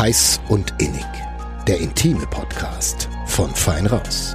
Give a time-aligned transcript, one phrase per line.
[0.00, 1.04] Heiß und Innig,
[1.68, 4.34] der intime Podcast von Fein Raus.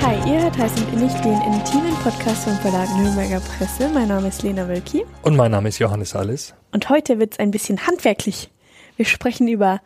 [0.00, 3.90] Hi, ihr hört Heiß und Innig, den intimen Podcast vom Verlag Nürnberger Presse.
[3.92, 5.04] Mein Name ist Lena Wölki.
[5.20, 6.54] Und mein Name ist Johannes Alles.
[6.72, 8.50] Und heute wird es ein bisschen handwerklich.
[8.96, 9.82] Wir sprechen über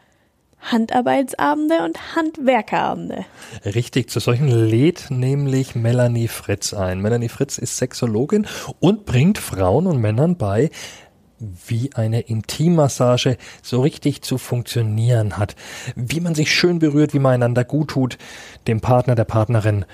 [0.61, 3.25] Handarbeitsabende und Handwerkerabende.
[3.65, 7.01] Richtig, zu solchen lädt nämlich Melanie Fritz ein.
[7.01, 8.47] Melanie Fritz ist Sexologin
[8.79, 10.71] und bringt Frauen und Männern bei,
[11.67, 15.57] wie eine Intimmassage so richtig zu funktionieren hat,
[15.97, 18.19] wie man sich schön berührt, wie man einander gut tut,
[18.67, 19.85] dem Partner, der Partnerin.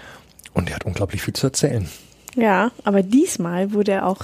[0.54, 1.88] Und er hat unglaublich viel zu erzählen.
[2.34, 4.22] Ja, aber diesmal wurde auch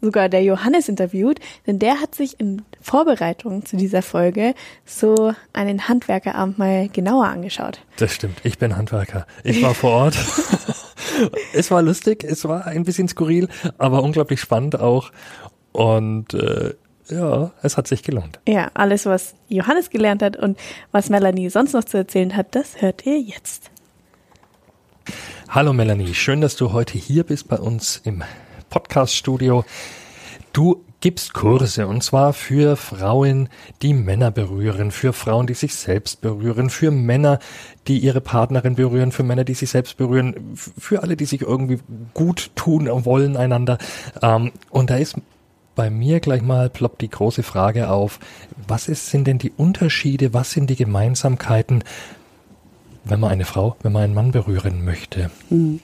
[0.00, 4.54] sogar der Johannes interviewt, denn der hat sich in Vorbereitung zu dieser Folge
[4.86, 7.80] so einen Handwerkerabend mal genauer angeschaut.
[7.98, 9.26] Das stimmt, ich bin Handwerker.
[9.44, 10.16] Ich war vor Ort.
[11.52, 13.48] es war lustig, es war ein bisschen skurril,
[13.78, 15.12] aber unglaublich spannend auch.
[15.72, 16.74] Und äh,
[17.08, 18.40] ja, es hat sich gelohnt.
[18.46, 20.58] Ja, alles, was Johannes gelernt hat und
[20.92, 23.70] was Melanie sonst noch zu erzählen hat, das hört ihr jetzt.
[25.48, 28.22] Hallo Melanie, schön, dass du heute hier bist bei uns im
[28.68, 29.64] Podcast-Studio.
[30.52, 33.48] Du gibst Kurse und zwar für Frauen,
[33.82, 37.38] die Männer berühren, für Frauen, die sich selbst berühren, für Männer,
[37.88, 41.80] die ihre Partnerin berühren, für Männer, die sich selbst berühren, für alle, die sich irgendwie
[42.14, 43.78] gut tun wollen einander.
[44.22, 45.16] Ähm, und da ist
[45.80, 48.20] bei mir gleich mal ploppt die große Frage auf,
[48.68, 51.84] was ist, sind denn die Unterschiede, was sind die Gemeinsamkeiten,
[53.04, 55.30] wenn man eine Frau, wenn man einen Mann berühren möchte?
[55.48, 55.80] Hm.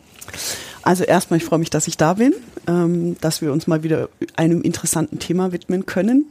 [0.83, 2.35] Also erstmal, ich freue mich, dass ich da bin,
[2.69, 6.27] ähm, dass wir uns mal wieder einem interessanten Thema widmen können.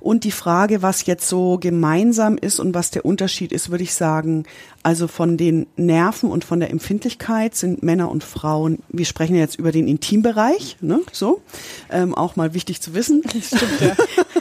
[0.00, 3.94] Und die Frage, was jetzt so gemeinsam ist und was der Unterschied ist, würde ich
[3.94, 4.44] sagen,
[4.82, 9.56] also von den Nerven und von der Empfindlichkeit sind Männer und Frauen, wir sprechen jetzt
[9.58, 11.42] über den Intimbereich, ne, so,
[11.90, 13.22] ähm, auch mal wichtig zu wissen.
[13.22, 13.94] Das stimmt, ja.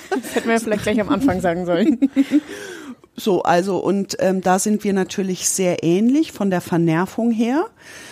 [0.10, 2.10] Das hätten wir vielleicht gleich am Anfang sagen sollen.
[3.20, 7.66] So, also und ähm, da sind wir natürlich sehr ähnlich von der Vernervung her.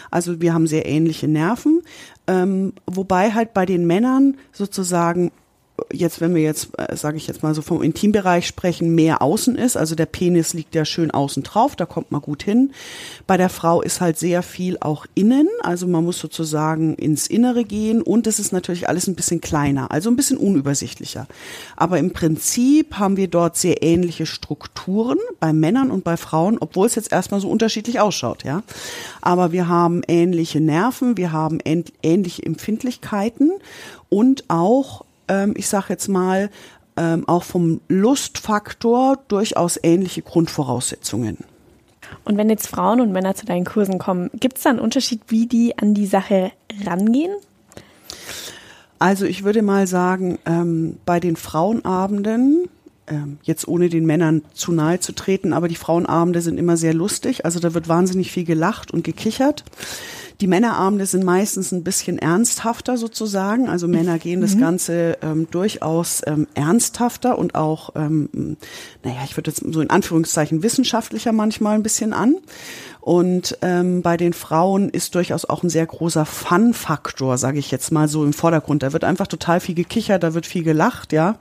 [0.09, 1.83] Also wir haben sehr ähnliche Nerven,
[2.25, 5.31] ähm, wobei halt bei den Männern sozusagen
[5.91, 9.55] jetzt, wenn wir jetzt, äh, sage ich jetzt mal so vom Intimbereich sprechen, mehr außen
[9.55, 9.77] ist.
[9.77, 12.71] Also der Penis liegt ja schön außen drauf, da kommt man gut hin.
[13.27, 17.63] Bei der Frau ist halt sehr viel auch innen, also man muss sozusagen ins Innere
[17.63, 21.27] gehen und es ist natürlich alles ein bisschen kleiner, also ein bisschen unübersichtlicher.
[21.75, 26.87] Aber im Prinzip haben wir dort sehr ähnliche Strukturen bei Männern und bei Frauen, obwohl
[26.87, 28.63] es jetzt erstmal so unterschiedlich ausschaut, ja.
[29.21, 33.51] Aber wir haben ähnliche Nerven, wir haben ähnliche Empfindlichkeiten
[34.09, 36.49] und auch ähm, ich sage jetzt mal,
[36.97, 41.37] ähm, auch vom Lustfaktor durchaus ähnliche Grundvoraussetzungen.
[42.23, 45.21] Und wenn jetzt Frauen und Männer zu deinen Kursen kommen, gibt es da einen Unterschied,
[45.27, 46.51] wie die an die Sache
[46.85, 47.33] rangehen?
[48.99, 52.69] Also ich würde mal sagen, ähm, bei den Frauenabenden,
[53.07, 56.93] ähm, jetzt ohne den Männern zu nahe zu treten, aber die Frauenabende sind immer sehr
[56.93, 57.45] lustig.
[57.45, 59.63] Also da wird wahnsinnig viel gelacht und gekichert.
[60.41, 63.69] Die Männerabende sind meistens ein bisschen ernsthafter sozusagen.
[63.69, 64.59] Also Männer gehen das mhm.
[64.59, 68.57] Ganze ähm, durchaus ähm, ernsthafter und auch, ähm,
[69.03, 72.35] naja, ich würde jetzt so in Anführungszeichen wissenschaftlicher manchmal ein bisschen an.
[72.99, 77.91] Und ähm, bei den Frauen ist durchaus auch ein sehr großer Fun-Faktor, sage ich jetzt
[77.91, 78.81] mal so im Vordergrund.
[78.81, 81.37] Da wird einfach total viel gekichert, da wird viel gelacht, ja.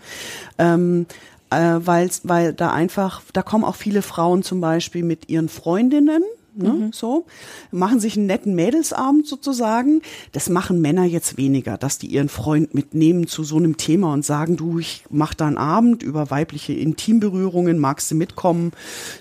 [0.58, 1.06] Ähm,
[1.50, 6.22] äh, weil, weil da einfach, da kommen auch viele Frauen zum Beispiel mit ihren Freundinnen
[6.56, 6.92] Ne, mhm.
[6.92, 7.26] So
[7.72, 10.02] machen sich einen netten Mädelsabend sozusagen.
[10.32, 14.24] Das machen Männer jetzt weniger, dass die ihren Freund mitnehmen zu so einem Thema und
[14.24, 18.70] sagen, du, ich mach da einen Abend über weibliche Intimberührungen, magst du mitkommen?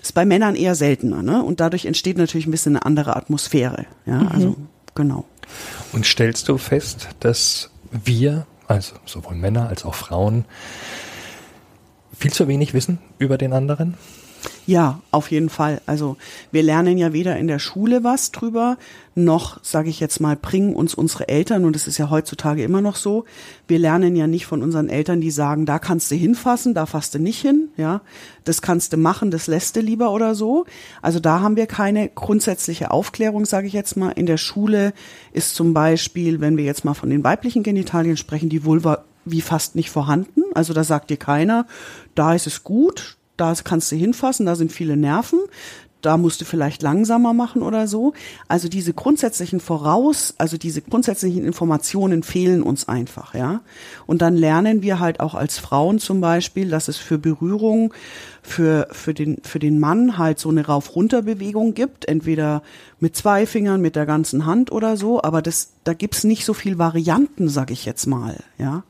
[0.00, 1.42] Ist bei Männern eher seltener, ne?
[1.42, 3.86] Und dadurch entsteht natürlich ein bisschen eine andere Atmosphäre.
[4.06, 4.28] Ja, mhm.
[4.28, 4.56] also
[4.94, 5.24] genau.
[5.92, 10.44] Und stellst du fest, dass wir, also sowohl Männer als auch Frauen,
[12.16, 13.94] viel zu wenig wissen über den anderen?
[14.66, 15.82] Ja, auf jeden Fall.
[15.84, 16.16] Also
[16.50, 18.78] wir lernen ja weder in der Schule was drüber,
[19.14, 22.80] noch, sage ich jetzt mal, bringen uns unsere Eltern, und es ist ja heutzutage immer
[22.80, 23.26] noch so,
[23.68, 27.14] wir lernen ja nicht von unseren Eltern, die sagen, da kannst du hinfassen, da fasst
[27.14, 28.00] du nicht hin, ja,
[28.44, 30.64] das kannst du machen, das lässt du lieber oder so.
[31.02, 34.10] Also da haben wir keine grundsätzliche Aufklärung, sage ich jetzt mal.
[34.10, 34.94] In der Schule
[35.32, 39.40] ist zum Beispiel, wenn wir jetzt mal von den weiblichen Genitalien sprechen, die Vulva wie
[39.42, 40.42] fast nicht vorhanden.
[40.54, 41.66] Also da sagt dir keiner,
[42.14, 45.40] da ist es gut, da kannst du hinfassen, da sind viele Nerven,
[46.04, 48.12] da musst du vielleicht langsamer machen oder so.
[48.46, 53.62] Also diese grundsätzlichen Voraus, also diese grundsätzlichen Informationen fehlen uns einfach, ja.
[54.06, 57.94] Und dann lernen wir halt auch als Frauen zum Beispiel, dass es für Berührung
[58.42, 62.62] für, für den, für den Mann halt so eine Rauf-Runter-Bewegung gibt, entweder
[63.00, 66.52] mit zwei Fingern, mit der ganzen Hand oder so, aber das, da gibt's nicht so
[66.52, 68.82] viel Varianten, sag ich jetzt mal, ja.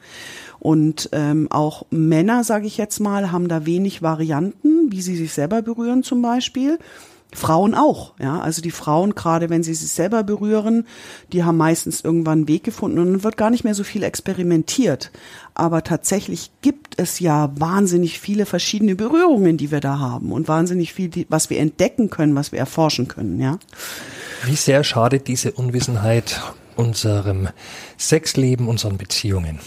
[0.65, 5.35] Und ähm, auch Männer, sage ich jetzt mal, haben da wenig Varianten, wie sie sich
[5.35, 6.79] selber berühren zum Beispiel.
[7.35, 8.41] Frauen auch, ja.
[8.41, 10.87] Also die Frauen, gerade wenn sie sich selber berühren,
[11.35, 14.03] die haben meistens irgendwann einen Weg gefunden und dann wird gar nicht mehr so viel
[14.05, 15.11] experimentiert.
[15.53, 20.95] Aber tatsächlich gibt es ja wahnsinnig viele verschiedene Berührungen, die wir da haben und wahnsinnig
[20.95, 23.59] viel, was wir entdecken können, was wir erforschen können, ja.
[24.47, 26.41] Wie sehr schadet diese Unwissenheit
[26.75, 27.51] unserem
[27.99, 29.61] Sexleben, unseren Beziehungen?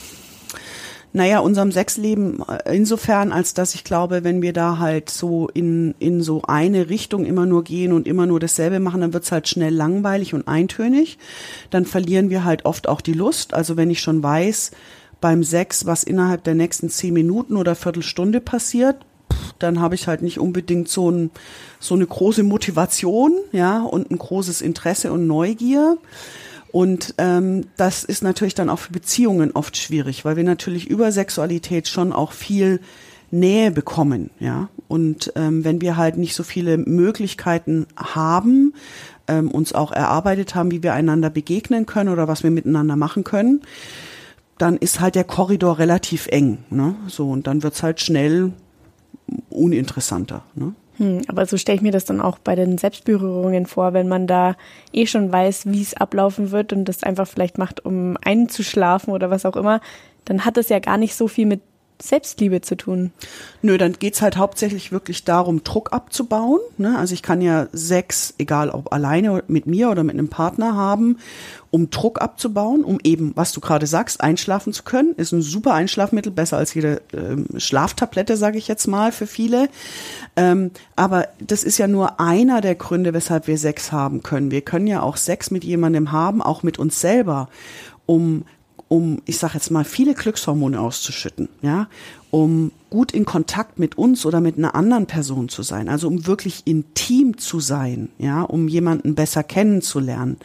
[1.17, 5.95] Naja, unserem Sexleben äh, insofern, als dass ich glaube, wenn wir da halt so in,
[5.97, 9.47] in so eine Richtung immer nur gehen und immer nur dasselbe machen, dann wird's halt
[9.47, 11.17] schnell langweilig und eintönig.
[11.71, 13.55] Dann verlieren wir halt oft auch die Lust.
[13.55, 14.69] Also wenn ich schon weiß,
[15.19, 18.97] beim Sex, was innerhalb der nächsten zehn Minuten oder Viertelstunde passiert,
[19.57, 21.31] dann habe ich halt nicht unbedingt so, ein,
[21.79, 25.97] so eine große Motivation, ja, und ein großes Interesse und Neugier.
[26.77, 31.11] Und ähm, das ist natürlich dann auch für Beziehungen oft schwierig, weil wir natürlich über
[31.11, 32.81] Sexualität schon auch viel
[33.31, 34.69] Nähe bekommen, ja.
[34.87, 38.75] Und ähm, wenn wir halt nicht so viele Möglichkeiten haben,
[39.27, 43.23] ähm, uns auch erarbeitet haben, wie wir einander begegnen können oder was wir miteinander machen
[43.23, 43.61] können,
[44.59, 46.93] dann ist halt der Korridor relativ eng, ne?
[47.07, 48.53] So und dann wird's halt schnell
[49.49, 50.75] uninteressanter, ne?
[50.97, 54.27] Hm, aber so stelle ich mir das dann auch bei den Selbstberührungen vor, wenn man
[54.27, 54.55] da
[54.91, 59.29] eh schon weiß, wie es ablaufen wird und das einfach vielleicht macht, um einzuschlafen oder
[59.29, 59.79] was auch immer,
[60.25, 61.61] dann hat das ja gar nicht so viel mit
[62.01, 63.11] Selbstliebe zu tun.
[63.61, 66.59] Nö, dann geht's halt hauptsächlich wirklich darum, Druck abzubauen.
[66.77, 66.97] Ne?
[66.97, 71.17] Also ich kann ja Sex, egal ob alleine mit mir oder mit einem Partner haben,
[71.71, 75.15] um Druck abzubauen, um eben, was du gerade sagst, einschlafen zu können.
[75.15, 79.67] Ist ein super Einschlafmittel, besser als jede ähm, Schlaftablette, sage ich jetzt mal, für viele.
[80.35, 84.51] Ähm, aber das ist ja nur einer der Gründe, weshalb wir Sex haben können.
[84.51, 87.49] Wir können ja auch Sex mit jemandem haben, auch mit uns selber,
[88.05, 88.45] um
[88.89, 91.87] um, ich sage jetzt mal, viele Glückshormone auszuschütten, ja,
[92.31, 96.25] um gut in Kontakt mit uns oder mit einer anderen Person zu sein, also um
[96.25, 100.37] wirklich intim zu sein, ja, um jemanden besser kennenzulernen,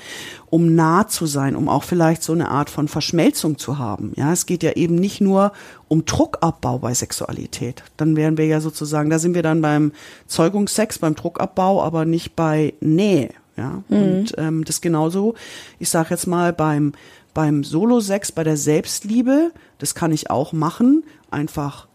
[0.51, 4.33] um nah zu sein, um auch vielleicht so eine Art von Verschmelzung zu haben, ja.
[4.33, 5.53] Es geht ja eben nicht nur
[5.89, 7.85] um Druckabbau bei Sexualität.
[7.97, 9.93] Dann wären wir ja sozusagen, da sind wir dann beim
[10.27, 13.83] Zeugungssex, beim Druckabbau, aber nicht bei Nähe, ja.
[13.89, 13.97] Mhm.
[13.97, 15.35] Und ähm, das genauso,
[15.79, 16.93] ich sage jetzt mal beim
[17.35, 21.87] beim Solo-Sex, bei der Selbstliebe, das kann ich auch machen, einfach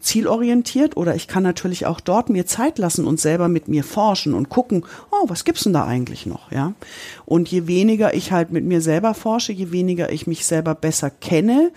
[0.00, 4.34] zielorientiert oder ich kann natürlich auch dort mir Zeit lassen und selber mit mir forschen
[4.34, 6.74] und gucken, oh, was gibt's denn da eigentlich noch, ja?
[7.24, 11.10] Und je weniger ich halt mit mir selber forsche, je weniger ich mich selber besser
[11.10, 11.72] kenne,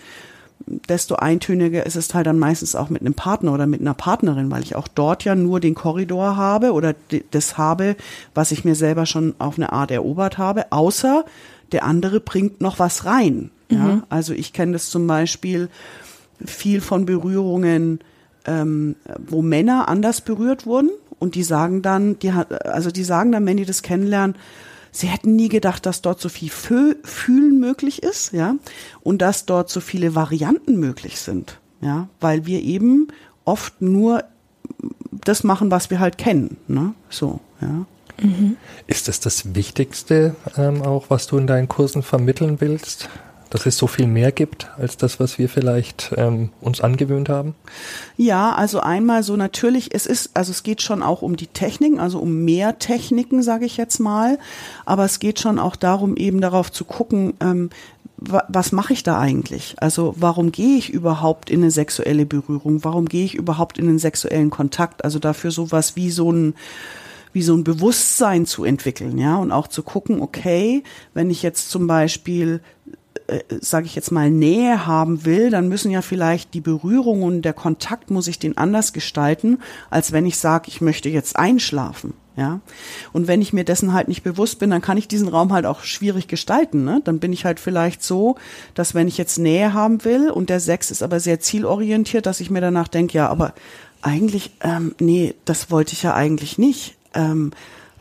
[0.66, 4.50] desto eintöniger ist es halt dann meistens auch mit einem Partner oder mit einer Partnerin,
[4.50, 6.94] weil ich auch dort ja nur den Korridor habe oder
[7.30, 7.96] das habe,
[8.34, 11.24] was ich mir selber schon auf eine Art erobert habe, außer
[11.72, 13.50] der andere bringt noch was rein.
[13.70, 13.78] Ja?
[13.78, 14.02] Mhm.
[14.08, 15.68] Also ich kenne das zum Beispiel
[16.44, 18.00] viel von Berührungen,
[18.46, 23.46] ähm, wo Männer anders berührt wurden und die sagen dann, die also die sagen dann,
[23.46, 24.36] wenn die das kennenlernen,
[24.90, 28.56] sie hätten nie gedacht, dass dort so viel Fö Fühlen möglich ist, ja,
[29.02, 33.08] und dass dort so viele Varianten möglich sind, ja, weil wir eben
[33.44, 34.24] oft nur
[35.10, 37.86] das machen, was wir halt kennen, ne, so, ja.
[38.86, 43.08] Ist das das Wichtigste ähm, auch, was du in deinen Kursen vermitteln willst?
[43.50, 47.56] Dass es so viel mehr gibt als das, was wir vielleicht ähm, uns angewöhnt haben?
[48.16, 51.98] Ja, also einmal so natürlich, es ist, also es geht schon auch um die Techniken,
[51.98, 54.38] also um mehr Techniken, sage ich jetzt mal.
[54.86, 57.70] Aber es geht schon auch darum, eben darauf zu gucken, ähm,
[58.20, 59.76] was mache ich da eigentlich?
[59.78, 62.84] Also warum gehe ich überhaupt in eine sexuelle Berührung?
[62.84, 65.04] Warum gehe ich überhaupt in einen sexuellen Kontakt?
[65.04, 66.54] Also dafür sowas wie so ein
[67.32, 70.82] wie so ein Bewusstsein zu entwickeln, ja, und auch zu gucken, okay,
[71.14, 72.60] wenn ich jetzt zum Beispiel
[73.30, 77.42] äh, sage ich jetzt mal, Nähe haben will, dann müssen ja vielleicht die Berührung und
[77.42, 79.58] der Kontakt muss ich den anders gestalten,
[79.88, 82.14] als wenn ich sage, ich möchte jetzt einschlafen.
[82.36, 82.60] Ja.
[83.12, 85.66] Und wenn ich mir dessen halt nicht bewusst bin, dann kann ich diesen Raum halt
[85.66, 86.84] auch schwierig gestalten.
[86.84, 87.00] Ne?
[87.04, 88.36] Dann bin ich halt vielleicht so,
[88.74, 92.40] dass wenn ich jetzt Nähe haben will und der Sex ist aber sehr zielorientiert, dass
[92.40, 93.52] ich mir danach denke, ja, aber
[94.02, 97.52] eigentlich, ähm, nee, das wollte ich ja eigentlich nicht ähm,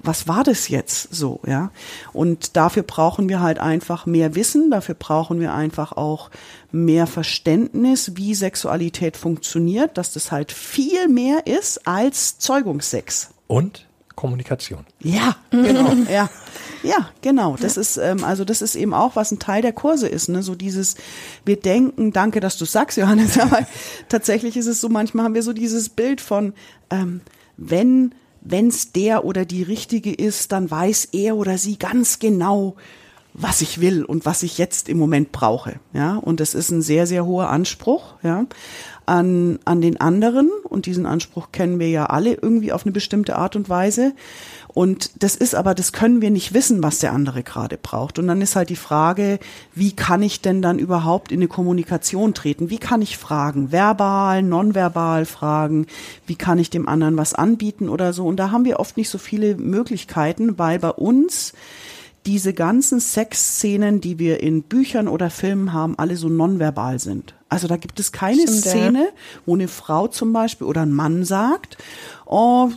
[0.01, 1.71] was war das jetzt so, ja?
[2.13, 6.29] Und dafür brauchen wir halt einfach mehr Wissen, dafür brauchen wir einfach auch
[6.71, 13.31] mehr Verständnis, wie Sexualität funktioniert, dass das halt viel mehr ist als Zeugungssex.
[13.47, 13.85] Und
[14.15, 14.85] Kommunikation.
[14.99, 16.29] Ja, genau, ja.
[16.83, 17.57] Ja, genau.
[17.59, 20.43] Das ist ähm, also das ist eben auch was ein Teil der Kurse ist, ne?
[20.43, 20.95] So dieses
[21.43, 23.65] wir denken, danke, dass du sagst, Johannes, aber
[24.07, 26.53] tatsächlich ist es so manchmal haben wir so dieses Bild von
[26.89, 27.21] ähm,
[27.57, 32.75] wenn wenn es der oder die richtige ist, dann weiß er oder sie ganz genau,
[33.41, 35.79] was ich will und was ich jetzt im Moment brauche.
[35.93, 38.45] Ja, und das ist ein sehr, sehr hoher Anspruch, ja,
[39.05, 40.49] an, an den anderen.
[40.63, 44.13] Und diesen Anspruch kennen wir ja alle irgendwie auf eine bestimmte Art und Weise.
[44.67, 48.19] Und das ist aber, das können wir nicht wissen, was der andere gerade braucht.
[48.19, 49.39] Und dann ist halt die Frage,
[49.73, 52.69] wie kann ich denn dann überhaupt in eine Kommunikation treten?
[52.69, 53.71] Wie kann ich fragen?
[53.71, 55.87] Verbal, nonverbal fragen?
[56.27, 58.27] Wie kann ich dem anderen was anbieten oder so?
[58.27, 61.53] Und da haben wir oft nicht so viele Möglichkeiten, weil bei uns
[62.29, 67.33] diese ganzen Sexszenen, die wir in Büchern oder Filmen haben, alle so nonverbal sind.
[67.49, 68.71] Also da gibt es keine Stimmt, ja.
[68.71, 69.09] Szene,
[69.47, 71.79] wo eine Frau zum Beispiel oder ein Mann sagt,
[72.27, 72.69] oh,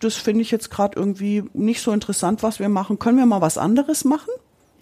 [0.00, 2.98] das finde ich jetzt gerade irgendwie nicht so interessant, was wir machen.
[2.98, 4.30] Können wir mal was anderes machen?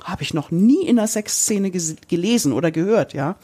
[0.04, 3.34] Habe ich noch nie in der Sexszene gelesen oder gehört, ja.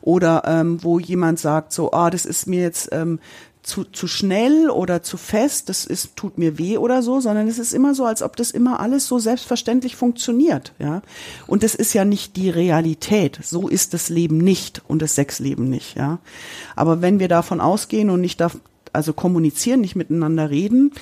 [0.00, 3.18] Oder ähm, wo jemand sagt so, ah, das ist mir jetzt ähm,
[3.64, 7.58] zu, zu schnell oder zu fest, das ist, tut mir weh oder so, sondern es
[7.58, 11.02] ist immer so, als ob das immer alles so selbstverständlich funktioniert, ja.
[11.46, 13.38] Und das ist ja nicht die Realität.
[13.42, 16.18] So ist das Leben nicht und das Sexleben nicht, ja.
[16.76, 18.50] Aber wenn wir davon ausgehen und nicht da,
[18.92, 20.92] also kommunizieren, nicht miteinander reden,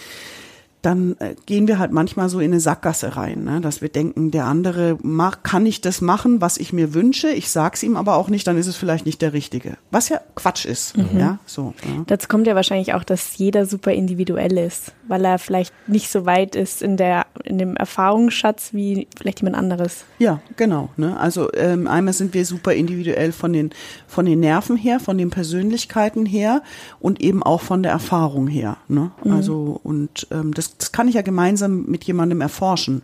[0.83, 3.61] dann äh, gehen wir halt manchmal so in eine Sackgasse rein, ne?
[3.61, 7.51] dass wir denken, der andere mag, kann nicht das machen, was ich mir wünsche, ich
[7.51, 9.77] sag's ihm aber auch nicht, dann ist es vielleicht nicht der Richtige.
[9.91, 11.75] Was ja Quatsch ist, ja, so.
[11.85, 12.03] Ja.
[12.07, 16.27] Dazu kommt ja wahrscheinlich auch, dass jeder super individuell ist, weil er vielleicht nicht so
[16.27, 20.05] weit ist in der in dem Erfahrungsschatz wie vielleicht jemand anderes.
[20.19, 20.91] Ja, genau.
[20.97, 21.19] Ne?
[21.19, 23.71] Also ähm, einmal sind wir super individuell von den
[24.07, 26.63] von den Nerven her, von den Persönlichkeiten her
[27.01, 28.77] und eben auch von der Erfahrung her.
[28.89, 29.13] Ne?
[29.25, 33.03] Also und ähm, das, das kann ich ja gemeinsam mit jemandem erforschen.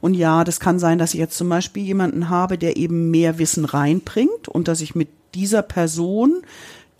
[0.00, 3.38] Und ja, das kann sein, dass ich jetzt zum Beispiel jemanden habe, der eben mehr
[3.38, 6.42] Wissen reinbringt und dass ich mit dieser Person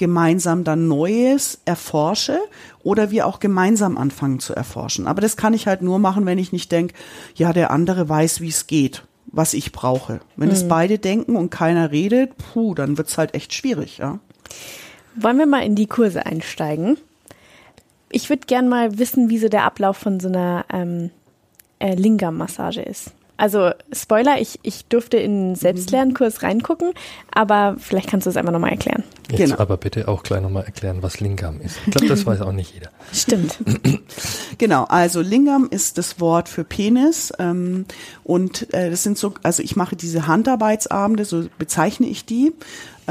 [0.01, 2.41] gemeinsam dann Neues erforsche
[2.83, 5.07] oder wir auch gemeinsam anfangen zu erforschen.
[5.07, 6.95] Aber das kann ich halt nur machen, wenn ich nicht denke,
[7.35, 10.21] ja, der andere weiß, wie es geht, was ich brauche.
[10.37, 14.21] Wenn es beide denken und keiner redet, puh, dann wird's halt echt schwierig, ja.
[15.17, 16.97] Wollen wir mal in die Kurse einsteigen?
[18.11, 21.11] Ich würde gern mal wissen, wie so der Ablauf von so einer ähm,
[21.79, 23.13] äh, Lingam-Massage ist.
[23.37, 26.93] Also Spoiler, ich, ich durfte in einen Selbstlernkurs reingucken,
[27.33, 29.03] aber vielleicht kannst du es einfach nochmal erklären.
[29.31, 29.59] Jetzt Genau.
[29.59, 31.79] aber bitte auch gleich nochmal erklären, was Lingam ist.
[31.87, 32.91] Ich glaube, das weiß auch nicht jeder.
[33.13, 33.59] Stimmt.
[34.59, 37.87] Genau, also Lingam ist das Wort für Penis ähm,
[38.25, 42.53] und äh, das sind so, also ich mache diese Handarbeitsabende, so bezeichne ich die.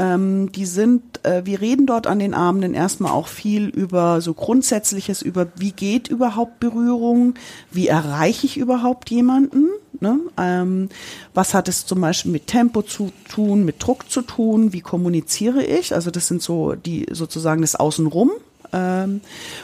[0.00, 4.32] Ähm, die sind, äh, wir reden dort an den Abenden erstmal auch viel über so
[4.32, 7.34] Grundsätzliches, über wie geht überhaupt Berührung,
[7.70, 9.68] wie erreiche ich überhaupt jemanden,
[10.00, 10.18] ne?
[10.38, 10.88] ähm,
[11.34, 15.62] was hat es zum Beispiel mit Tempo zu tun, mit Druck zu tun, wie kommuniziere
[15.62, 18.30] ich, also das sind so die sozusagen das Außenrum,
[18.72, 19.20] ähm,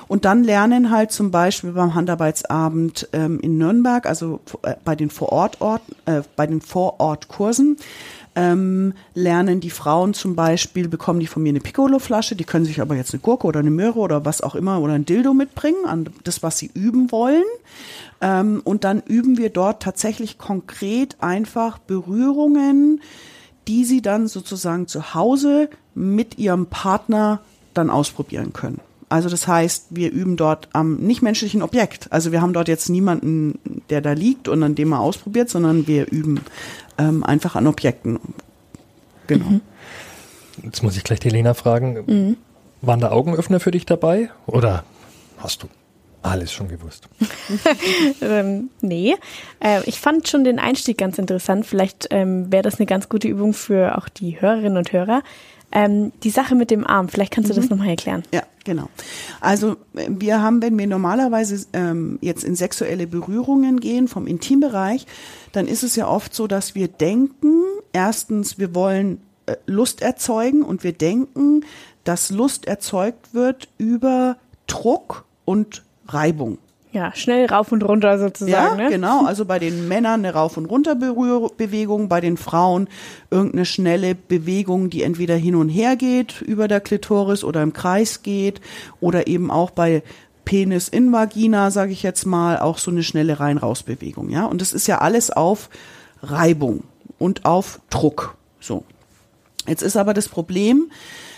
[0.09, 5.11] und dann lernen halt zum Beispiel beim Handarbeitsabend ähm, in Nürnberg, also äh, bei den
[5.11, 7.77] Vorortort, äh, bei den Vorortkursen,
[8.37, 12.81] ähm, lernen die Frauen zum Beispiel, bekommen die von mir eine Piccolo-Flasche, die können sich
[12.83, 15.87] aber jetzt eine Gurke oder eine Möhre oder was auch immer oder ein Dildo mitbringen,
[15.87, 17.43] an das, was sie üben wollen.
[18.21, 23.01] Ähm, und dann üben wir dort tatsächlich konkret einfach Berührungen,
[23.67, 27.41] die sie dann sozusagen zu Hause mit ihrem Partner
[27.73, 28.81] dann ausprobieren können.
[29.09, 32.09] Also das heißt, wir üben dort am nichtmenschlichen Objekt.
[32.11, 35.87] Also wir haben dort jetzt niemanden, der da liegt und an dem man ausprobiert, sondern
[35.87, 36.41] wir üben
[36.99, 38.19] ähm, einfach an Objekten.
[39.27, 39.61] Genau.
[40.63, 42.37] Jetzt muss ich gleich die Lena fragen.
[42.83, 44.31] Waren da Augenöffner für dich dabei?
[44.47, 44.85] Oder
[45.39, 45.69] hast du
[46.23, 47.09] alles schon gewusst?
[48.21, 49.15] ähm, nee.
[49.61, 51.67] Äh, ich fand schon den Einstieg ganz interessant.
[51.67, 55.23] Vielleicht ähm, wäre das eine ganz gute Übung für auch die Hörerinnen und Hörer.
[55.73, 58.23] Ähm, die Sache mit dem Arm, vielleicht kannst du das nochmal erklären.
[58.33, 58.89] Ja, genau.
[59.41, 65.07] Also äh, wir haben, wenn wir normalerweise ähm, jetzt in sexuelle Berührungen gehen vom Intimbereich,
[65.53, 70.63] dann ist es ja oft so, dass wir denken, erstens, wir wollen äh, Lust erzeugen
[70.63, 71.65] und wir denken,
[72.05, 76.59] dass Lust erzeugt wird über Druck und Reibung.
[76.97, 78.79] Ja, schnell rauf und runter sozusagen.
[78.79, 78.89] Ja, ne?
[78.89, 79.27] genau.
[79.27, 82.89] Also bei den Männern eine Rauf- und Runterbewegung, bei den Frauen
[83.31, 88.23] irgendeine schnelle Bewegung, die entweder hin und her geht über der Klitoris oder im Kreis
[88.23, 88.63] geht
[88.99, 90.03] oder eben auch bei
[90.47, 94.31] Penis in Vagina, sage ich jetzt mal, auch so eine schnelle Rein-Raus-Bewegung.
[94.31, 95.69] Ja, und das ist ja alles auf
[96.23, 96.85] Reibung
[97.19, 98.39] und auf Druck.
[98.59, 98.85] So.
[99.69, 100.91] Jetzt ist aber das Problem,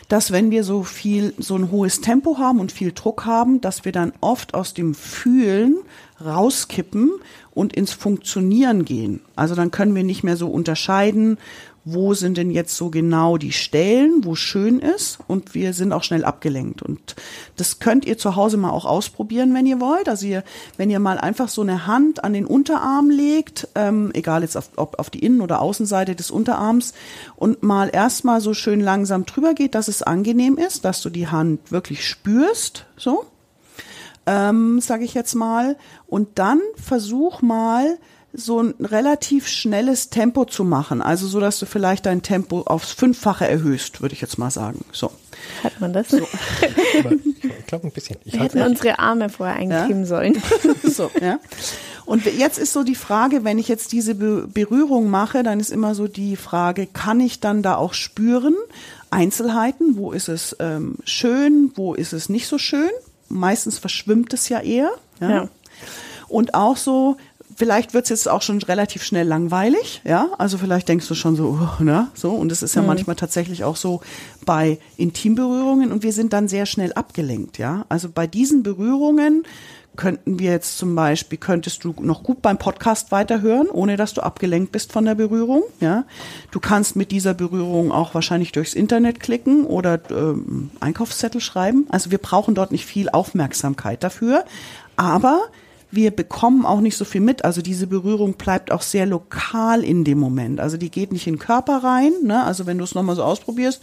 [0.09, 3.85] dass wenn wir so viel, so ein hohes Tempo haben und viel Druck haben, dass
[3.85, 5.77] wir dann oft aus dem Fühlen
[6.25, 7.11] rauskippen
[7.53, 9.21] und ins Funktionieren gehen.
[9.37, 11.39] Also dann können wir nicht mehr so unterscheiden,
[11.93, 16.03] wo sind denn jetzt so genau die Stellen, wo schön ist und wir sind auch
[16.03, 16.83] schnell abgelenkt.
[16.83, 17.17] Und
[17.57, 20.09] das könnt ihr zu Hause mal auch ausprobieren, wenn ihr wollt.
[20.09, 20.45] Also ihr,
[20.77, 24.71] wenn ihr mal einfach so eine Hand an den Unterarm legt, ähm, egal jetzt auf,
[24.77, 26.95] ob auf die Innen- oder Außenseite des Unterarms
[27.37, 31.29] und mal erstmal so schön langsam drüber geht, dass es angenehm ist, dass du die
[31.29, 33.25] Hand wirklich spürst, so,
[34.27, 35.77] ähm, sage ich jetzt mal.
[36.07, 37.99] Und dann versuch mal,
[38.39, 41.03] so ein relativ schnelles Tempo zu machen.
[41.03, 44.85] Also so, dass du vielleicht dein Tempo aufs Fünffache erhöhst, würde ich jetzt mal sagen.
[44.93, 45.11] So.
[45.65, 46.09] Hat man das?
[46.09, 46.19] So.
[46.61, 48.17] ich glaube ein bisschen.
[48.25, 50.07] Ich Wir hätten unsere Arme vorher eincremen ja?
[50.07, 50.43] sollen.
[50.85, 51.41] so, ja.
[52.05, 55.71] Und jetzt ist so die Frage, wenn ich jetzt diese Be Berührung mache, dann ist
[55.71, 58.55] immer so die Frage, kann ich dann da auch spüren
[59.11, 59.97] Einzelheiten?
[59.97, 61.73] Wo ist es ähm, schön?
[61.75, 62.91] Wo ist es nicht so schön?
[63.29, 64.91] Meistens verschwimmt es ja eher.
[65.21, 65.31] Ja.
[65.31, 65.49] ja.
[66.29, 67.17] Und auch so,
[67.59, 70.29] vielleicht wird's jetzt auch schon relativ schnell langweilig, ja.
[70.39, 72.31] Also vielleicht denkst du schon so, oh, ne, so.
[72.31, 72.87] Und es ist ja mhm.
[72.89, 74.01] manchmal tatsächlich auch so
[74.47, 77.85] bei Intimberührungen und wir sind dann sehr schnell abgelenkt, ja.
[77.89, 79.43] Also bei diesen Berührungen
[79.97, 84.21] könnten wir jetzt zum Beispiel, könntest du noch gut beim Podcast weiterhören, ohne dass du
[84.21, 85.65] abgelenkt bist von der Berührung.
[85.81, 86.05] Ja,
[86.53, 91.89] du kannst mit dieser Berührung auch wahrscheinlich durchs Internet klicken oder ähm, Einkaufszettel schreiben.
[91.89, 94.45] Also wir brauchen dort nicht viel Aufmerksamkeit dafür,
[94.95, 95.41] aber
[95.91, 97.45] wir bekommen auch nicht so viel mit.
[97.45, 100.61] Also diese Berührung bleibt auch sehr lokal in dem Moment.
[100.61, 102.13] Also die geht nicht in den Körper rein.
[102.23, 102.43] Ne?
[102.45, 103.83] Also wenn du es nochmal so ausprobierst,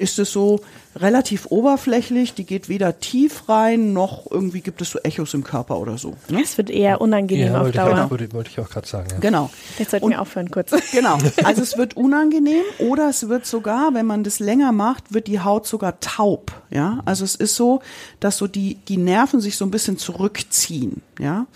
[0.00, 0.60] ist es so
[0.96, 5.78] relativ oberflächlich, die geht weder tief rein, noch irgendwie gibt es so Echos im Körper
[5.78, 6.16] oder so.
[6.28, 6.42] Ne?
[6.42, 7.90] Es wird eher unangenehm ja, auf Dauer.
[7.90, 8.10] Ich, genau.
[8.10, 9.08] wollte, wollte ich auch gerade sagen.
[9.12, 9.18] Ja.
[9.18, 9.50] Genau.
[9.78, 10.70] Jetzt sollten wir aufhören kurz.
[10.92, 11.18] Genau.
[11.44, 15.40] Also es wird unangenehm oder es wird sogar, wenn man das länger macht, wird die
[15.40, 16.52] Haut sogar taub.
[16.70, 17.80] Ja, also es ist so,
[18.18, 21.02] dass so die, die Nerven sich so ein bisschen zurückziehen.
[21.18, 21.46] Ja,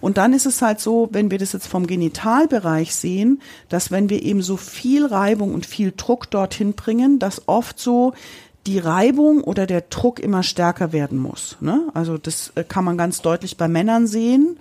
[0.00, 4.08] und dann ist es halt so, wenn wir das jetzt vom Genitalbereich sehen, dass wenn
[4.08, 7.89] wir eben so viel Reibung und viel Druck dorthin bringen, dass oft so
[8.66, 11.56] die Reibung oder der Druck immer stärker werden muss.
[11.60, 11.88] Ne?
[11.94, 14.58] Also das äh, kann man ganz deutlich bei Männern sehen,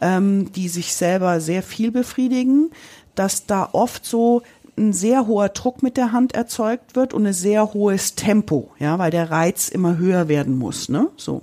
[0.00, 2.70] ähm, die sich selber sehr viel befriedigen,
[3.14, 4.42] dass da oft so
[4.76, 8.98] ein sehr hoher Druck mit der Hand erzeugt wird und ein sehr hohes Tempo, ja,
[8.98, 11.42] weil der Reiz immer höher werden muss, ne, so.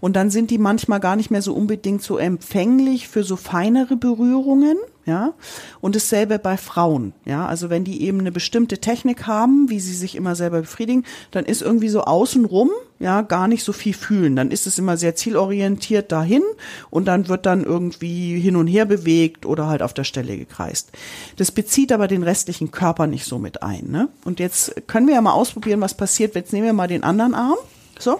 [0.00, 3.96] Und dann sind die manchmal gar nicht mehr so unbedingt so empfänglich für so feinere
[3.96, 5.34] Berührungen, ja.
[5.80, 7.46] Und dasselbe bei Frauen, ja.
[7.46, 11.44] Also wenn die eben eine bestimmte Technik haben, wie sie sich immer selber befriedigen, dann
[11.44, 14.36] ist irgendwie so außenrum, ja, gar nicht so viel fühlen.
[14.36, 16.42] Dann ist es immer sehr zielorientiert dahin
[16.90, 20.90] und dann wird dann irgendwie hin und her bewegt oder halt auf der Stelle gekreist.
[21.36, 24.08] Das bezieht aber den restlichen Körper nicht so mit ein, ne.
[24.24, 26.34] Und jetzt können wir ja mal ausprobieren, was passiert.
[26.34, 27.58] Jetzt nehmen wir mal den anderen Arm,
[27.98, 28.18] so.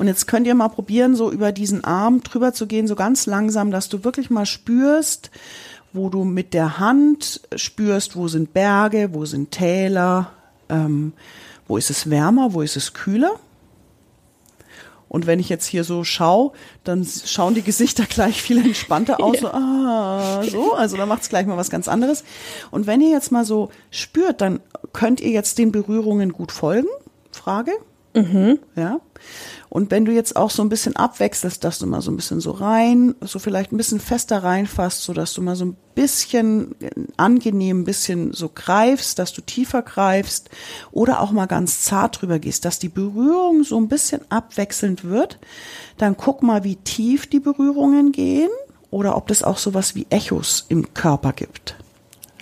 [0.00, 3.26] Und jetzt könnt ihr mal probieren, so über diesen Arm drüber zu gehen, so ganz
[3.26, 5.30] langsam, dass du wirklich mal spürst,
[5.92, 10.32] wo du mit der Hand spürst, wo sind Berge, wo sind Täler,
[10.70, 11.12] ähm,
[11.68, 13.32] wo ist es wärmer, wo ist es kühler.
[15.10, 19.42] Und wenn ich jetzt hier so schaue, dann schauen die Gesichter gleich viel entspannter aus.
[19.42, 19.50] Ja.
[19.50, 22.24] So, ah, so, also da macht es gleich mal was ganz anderes.
[22.70, 24.60] Und wenn ihr jetzt mal so spürt, dann
[24.94, 26.88] könnt ihr jetzt den Berührungen gut folgen.
[27.32, 27.72] Frage.
[28.14, 28.58] Mhm.
[28.76, 29.00] Ja.
[29.68, 32.40] Und wenn du jetzt auch so ein bisschen abwechselst, dass du mal so ein bisschen
[32.40, 36.74] so rein, so vielleicht ein bisschen fester reinfasst, so dass du mal so ein bisschen
[37.16, 40.50] angenehm ein bisschen so greifst, dass du tiefer greifst
[40.90, 45.38] oder auch mal ganz zart drüber gehst, dass die Berührung so ein bisschen abwechselnd wird,
[45.98, 48.50] dann guck mal, wie tief die Berührungen gehen
[48.90, 51.76] oder ob das auch sowas wie Echos im Körper gibt.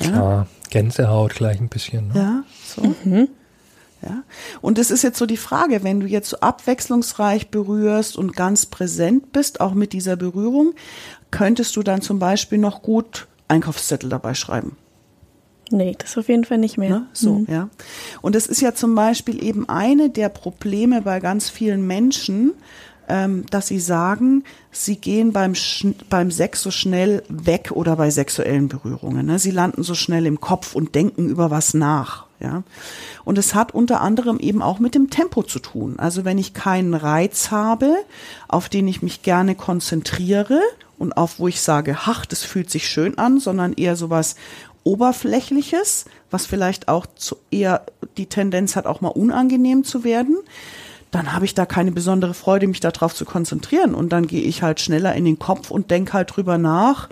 [0.01, 2.09] Ja, ja Gänsehaut gleich ein bisschen.
[2.09, 2.15] Ne?
[2.15, 2.95] Ja, so.
[3.05, 3.29] Mhm.
[4.03, 4.23] Ja?
[4.61, 8.67] Und es ist jetzt so die Frage, wenn du jetzt so abwechslungsreich berührst und ganz
[8.67, 10.75] präsent bist, auch mit dieser Berührung,
[11.31, 14.77] könntest du dann zum Beispiel noch gut Einkaufszettel dabei schreiben.
[15.71, 16.91] Nee, das auf jeden Fall nicht mehr.
[16.91, 17.07] Ne?
[17.13, 17.47] So, mhm.
[17.49, 17.69] ja.
[18.23, 22.55] Und es ist ja zum Beispiel eben eine der Probleme bei ganz vielen Menschen,
[23.09, 25.55] ähm, dass sie sagen, sie gehen beim,
[26.09, 29.27] beim Sex so schnell weg oder bei sexuellen Berührungen.
[29.27, 29.39] Ne?
[29.39, 32.28] Sie landen so schnell im Kopf und denken über was nach.
[32.41, 32.63] Ja.
[33.25, 35.99] Und es hat unter anderem eben auch mit dem Tempo zu tun.
[35.99, 37.97] Also wenn ich keinen Reiz habe,
[38.47, 40.61] auf den ich mich gerne konzentriere
[40.99, 44.37] und auf wo ich sage, ach, das fühlt sich schön an, sondern eher sowas
[44.85, 47.85] Oberflächliches, was vielleicht auch zu eher
[48.17, 50.39] die Tendenz hat, auch mal unangenehm zu werden,
[51.11, 53.95] dann habe ich da keine besondere Freude, mich darauf zu konzentrieren.
[53.95, 57.09] Und dann gehe ich halt schneller in den Kopf und denke halt drüber nach,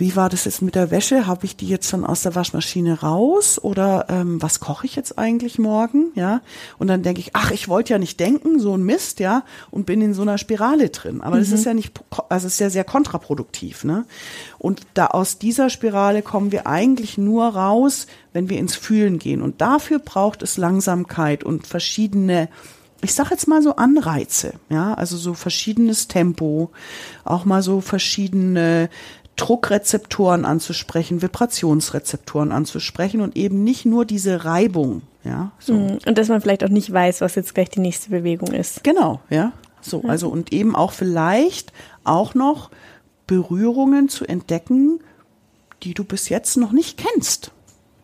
[0.00, 1.26] wie war das jetzt mit der Wäsche?
[1.26, 5.18] Habe ich die jetzt schon aus der Waschmaschine raus oder ähm, was koche ich jetzt
[5.18, 6.10] eigentlich morgen?
[6.14, 6.40] Ja,
[6.78, 9.84] und dann denke ich, ach, ich wollte ja nicht denken, so ein Mist, ja, und
[9.84, 11.20] bin in so einer Spirale drin.
[11.20, 11.40] Aber mhm.
[11.40, 11.92] das ist ja nicht,
[12.30, 14.06] also es ist ja sehr kontraproduktiv, ne?
[14.58, 19.42] Und da aus dieser Spirale kommen wir eigentlich nur raus, wenn wir ins Fühlen gehen.
[19.42, 22.48] Und dafür braucht es Langsamkeit und verschiedene
[23.02, 26.70] ich sag jetzt mal so Anreize, ja, also so verschiedenes Tempo,
[27.24, 28.90] auch mal so verschiedene
[29.40, 35.52] Druckrezeptoren anzusprechen, Vibrationsrezeptoren anzusprechen und eben nicht nur diese Reibung, ja.
[35.58, 35.72] So.
[35.72, 35.98] Mhm.
[36.06, 38.84] Und dass man vielleicht auch nicht weiß, was jetzt gleich die nächste Bewegung ist.
[38.84, 39.52] Genau, ja.
[39.80, 41.72] So, also und eben auch vielleicht
[42.04, 42.70] auch noch
[43.26, 45.00] Berührungen zu entdecken,
[45.84, 47.52] die du bis jetzt noch nicht kennst.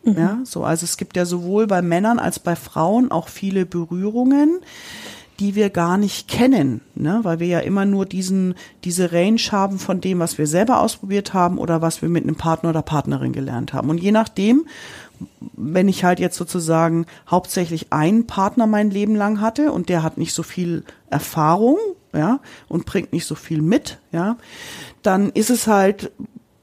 [0.03, 0.17] Mhm.
[0.17, 4.59] Ja, so, also es gibt ja sowohl bei Männern als bei Frauen auch viele Berührungen,
[5.39, 7.19] die wir gar nicht kennen, ne?
[7.23, 11.33] weil wir ja immer nur diesen, diese Range haben von dem, was wir selber ausprobiert
[11.33, 13.89] haben oder was wir mit einem Partner oder Partnerin gelernt haben.
[13.89, 14.65] Und je nachdem,
[15.53, 20.17] wenn ich halt jetzt sozusagen hauptsächlich einen Partner mein Leben lang hatte und der hat
[20.17, 21.77] nicht so viel Erfahrung,
[22.13, 24.37] ja, und bringt nicht so viel mit, ja,
[25.03, 26.11] dann ist es halt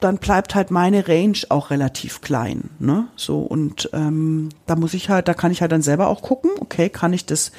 [0.05, 2.69] dann bleibt halt meine Range auch relativ klein.
[2.79, 3.09] Ne?
[3.17, 6.51] So, und ähm, da muss ich halt, da kann ich halt dann selber auch gucken,
[6.61, 7.53] okay, kann ich das,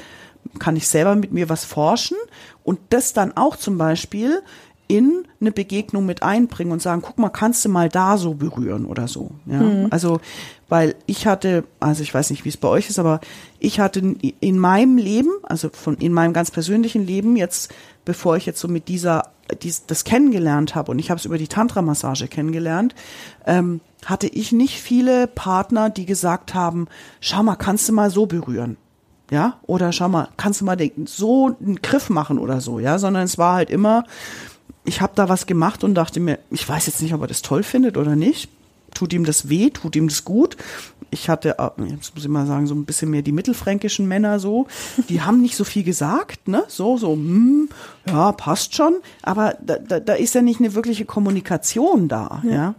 [0.60, 2.18] kann ich selber mit mir was forschen
[2.64, 4.42] und das dann auch zum Beispiel
[4.88, 8.86] in eine Begegnung mit einbringen und sagen, guck mal, kannst du mal da so berühren
[8.86, 9.32] oder so.
[9.46, 9.60] Ja?
[9.60, 9.88] Mhm.
[9.90, 10.20] Also,
[10.70, 13.20] weil ich hatte, also ich weiß nicht, wie es bei euch ist, aber
[13.60, 18.46] ich hatte in meinem Leben, also von in meinem ganz persönlichen Leben jetzt, bevor ich
[18.46, 19.24] jetzt so mit dieser
[19.62, 22.96] dies, das kennengelernt habe und ich habe es über die Tantra-Massage kennengelernt,
[23.46, 26.88] ähm, hatte ich nicht viele Partner, die gesagt haben,
[27.20, 28.78] schau mal, kannst du mal so berühren.
[29.32, 33.00] Ja, oder schau mal, kannst du mal den, so einen Griff machen oder so, ja,
[33.00, 34.04] sondern es war halt immer,
[34.84, 37.42] ich habe da was gemacht und dachte mir, ich weiß jetzt nicht, ob er das
[37.42, 38.50] toll findet oder nicht.
[38.94, 40.56] Tut ihm das weh, tut ihm das gut?
[41.16, 44.40] ich hatte, äh, jetzt muss ich mal sagen, so ein bisschen mehr die mittelfränkischen Männer
[44.40, 44.68] so,
[45.10, 46.64] die haben nicht so viel gesagt, ne?
[46.68, 47.70] So, so, hm,
[48.08, 52.52] ja, passt schon, aber da, da, da ist ja nicht eine wirkliche Kommunikation da, ja.
[52.52, 52.76] ja?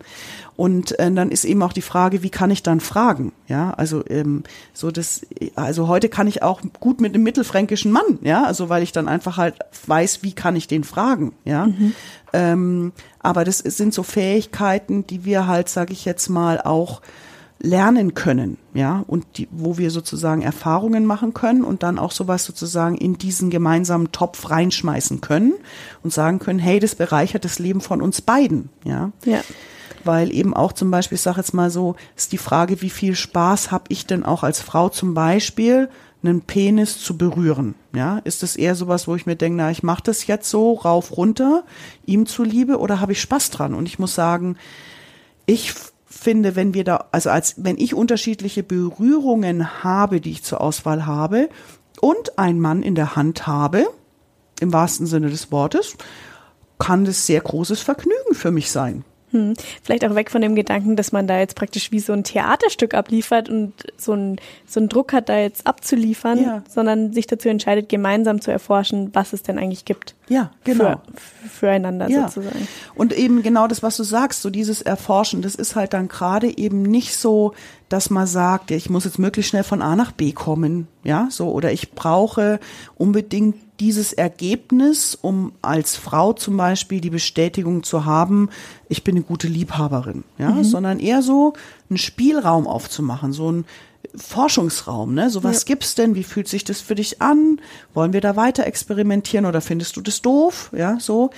[0.56, 3.32] Und äh, dann ist eben auch die Frage, wie kann ich dann fragen?
[3.46, 4.42] Ja, also ähm,
[4.72, 8.82] so das, also heute kann ich auch gut mit einem mittelfränkischen Mann, ja, also weil
[8.82, 11.66] ich dann einfach halt weiß, wie kann ich den fragen, ja.
[11.66, 11.92] Mhm.
[12.32, 17.02] Ähm, aber das sind so Fähigkeiten, die wir halt, sage ich jetzt mal, auch
[17.58, 22.44] lernen können, ja, und die, wo wir sozusagen Erfahrungen machen können und dann auch sowas
[22.44, 25.54] sozusagen in diesen gemeinsamen Topf reinschmeißen können
[26.02, 29.12] und sagen können, hey, das bereichert das Leben von uns beiden, ja.
[29.24, 29.40] Ja.
[30.06, 33.14] Weil eben auch zum Beispiel, ich sage jetzt mal so, ist die Frage, wie viel
[33.14, 35.88] Spaß habe ich denn auch als Frau zum Beispiel,
[36.22, 38.18] einen Penis zu berühren, ja?
[38.18, 41.16] Ist das eher sowas, wo ich mir denke, na, ich mache das jetzt so rauf
[41.16, 41.64] runter,
[42.04, 43.74] ihm zuliebe, oder habe ich Spaß dran?
[43.74, 44.56] Und ich muss sagen,
[45.44, 45.74] ich
[46.06, 51.06] finde, wenn wir da, also als wenn ich unterschiedliche Berührungen habe, die ich zur Auswahl
[51.06, 51.48] habe
[52.00, 53.86] und einen Mann in der Hand habe,
[54.60, 55.96] im wahrsten Sinne des Wortes,
[56.78, 59.04] kann das sehr großes Vergnügen für mich sein.
[59.32, 59.54] Hm.
[59.82, 62.94] Vielleicht auch weg von dem Gedanken, dass man da jetzt praktisch wie so ein Theaterstück
[62.94, 64.36] abliefert und so ein,
[64.66, 66.62] so ein Druck hat, da jetzt abzuliefern, ja.
[66.68, 70.14] sondern sich dazu entscheidet, gemeinsam zu erforschen, was es denn eigentlich gibt.
[70.28, 71.00] Ja, genau.
[71.14, 72.28] Für, füreinander ja.
[72.28, 72.68] sozusagen.
[72.94, 76.56] Und eben genau das, was du sagst, so dieses Erforschen, das ist halt dann gerade
[76.56, 77.52] eben nicht so,
[77.88, 81.50] dass man sagt, ich muss jetzt möglichst schnell von A nach B kommen, ja, so,
[81.50, 82.58] oder ich brauche
[82.96, 88.50] unbedingt dieses Ergebnis, um als Frau zum Beispiel die Bestätigung zu haben,
[88.88, 90.64] ich bin eine gute Liebhaberin, ja, mhm.
[90.64, 91.54] sondern eher so
[91.88, 93.64] einen Spielraum aufzumachen, so ein
[94.14, 95.30] Forschungsraum, ne?
[95.30, 95.66] So was ja.
[95.66, 96.14] gibt's denn?
[96.14, 97.60] Wie fühlt sich das für dich an?
[97.92, 100.70] Wollen wir da weiter experimentieren oder findest du das doof?
[100.76, 101.30] Ja, so.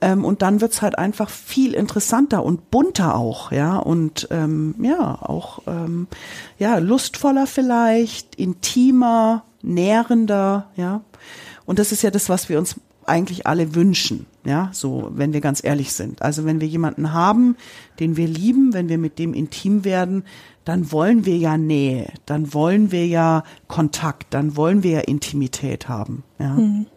[0.00, 5.18] Ähm, und dann wird's halt einfach viel interessanter und bunter auch, ja, und ähm, ja,
[5.20, 6.06] auch ähm,
[6.58, 11.02] ja, lustvoller vielleicht, intimer, nährender, ja.
[11.72, 15.40] Und das ist ja das, was wir uns eigentlich alle wünschen, ja, so, wenn wir
[15.40, 16.20] ganz ehrlich sind.
[16.20, 17.56] Also wenn wir jemanden haben,
[17.98, 20.24] den wir lieben, wenn wir mit dem intim werden,
[20.66, 25.88] dann wollen wir ja Nähe, dann wollen wir ja Kontakt, dann wollen wir ja Intimität
[25.88, 26.50] haben, ja.
[26.50, 26.88] Mhm.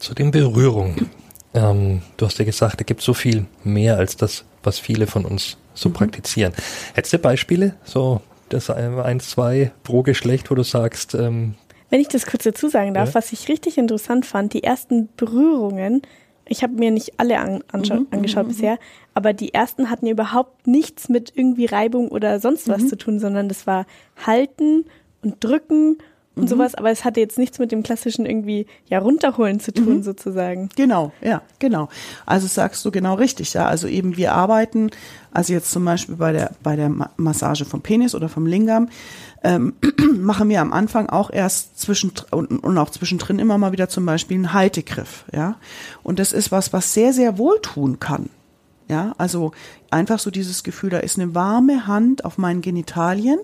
[0.00, 1.08] Zu den Berührungen.
[1.54, 5.06] Ähm, du hast ja gesagt, da gibt es so viel mehr als das, was viele
[5.06, 5.92] von uns so mhm.
[5.92, 6.52] praktizieren.
[6.94, 11.54] Hättest du Beispiele, so das eins, zwei pro Geschlecht, wo du sagst, ähm,
[11.90, 13.14] wenn ich das kurz dazu sagen darf, ja.
[13.14, 16.02] was ich richtig interessant fand, die ersten Berührungen,
[16.48, 18.78] ich habe mir nicht alle an, mhm, mhm, angeschaut mhm, bisher,
[19.14, 22.88] aber die ersten hatten überhaupt nichts mit irgendwie Reibung oder sonst was mhm.
[22.88, 23.86] zu tun, sondern das war
[24.24, 24.84] halten
[25.22, 25.98] und drücken
[26.36, 26.48] und Mhm.
[26.48, 30.02] sowas, aber es hatte jetzt nichts mit dem klassischen irgendwie ja runterholen zu tun Mhm.
[30.02, 30.68] sozusagen.
[30.76, 31.88] Genau, ja, genau.
[32.26, 33.66] Also sagst du genau richtig, ja.
[33.66, 34.90] Also eben wir arbeiten,
[35.32, 38.90] also jetzt zum Beispiel bei der bei der Ma- Massage vom Penis oder vom Lingam,
[39.46, 39.74] ähm,
[40.18, 44.04] machen wir am Anfang auch erst zwischen und, und auch zwischendrin immer mal wieder zum
[44.04, 45.56] Beispiel einen Haltegriff, ja.
[46.02, 48.28] Und das ist was, was sehr sehr wohltun kann.
[48.88, 49.52] Ja, also
[49.90, 53.38] einfach so dieses Gefühl, da ist eine warme Hand auf meinen Genitalien,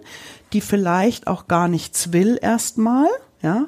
[0.52, 3.08] die vielleicht auch gar nichts will erstmal,
[3.40, 3.66] ja,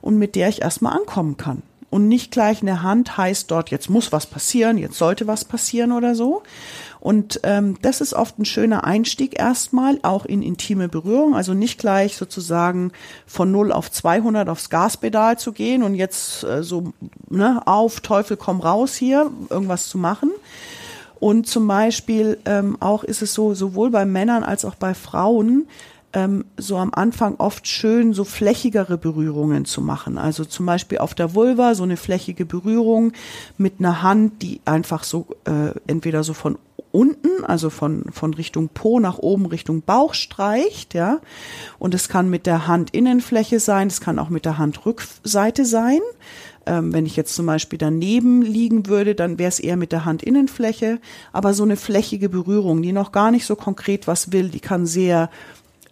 [0.00, 1.62] und mit der ich erstmal ankommen kann.
[1.94, 5.92] Und nicht gleich eine Hand heißt dort, jetzt muss was passieren, jetzt sollte was passieren
[5.92, 6.42] oder so.
[6.98, 11.36] Und ähm, das ist oft ein schöner Einstieg erstmal, auch in intime Berührung.
[11.36, 12.90] Also nicht gleich sozusagen
[13.28, 16.92] von 0 auf 200 aufs Gaspedal zu gehen und jetzt äh, so
[17.30, 20.32] ne, auf Teufel komm raus hier, irgendwas zu machen.
[21.20, 25.68] Und zum Beispiel ähm, auch ist es so, sowohl bei Männern als auch bei Frauen,
[26.14, 30.16] ähm, so am Anfang oft schön, so flächigere Berührungen zu machen.
[30.16, 33.12] Also zum Beispiel auf der Vulva so eine flächige Berührung
[33.58, 36.56] mit einer Hand, die einfach so äh, entweder so von
[36.92, 41.18] unten, also von, von Richtung Po nach oben Richtung Bauch streicht, ja.
[41.80, 45.98] Und es kann mit der Handinnenfläche sein, es kann auch mit der Handrückseite sein.
[46.66, 50.04] Ähm, wenn ich jetzt zum Beispiel daneben liegen würde, dann wäre es eher mit der
[50.04, 51.00] Handinnenfläche.
[51.32, 54.86] Aber so eine flächige Berührung, die noch gar nicht so konkret was will, die kann
[54.86, 55.30] sehr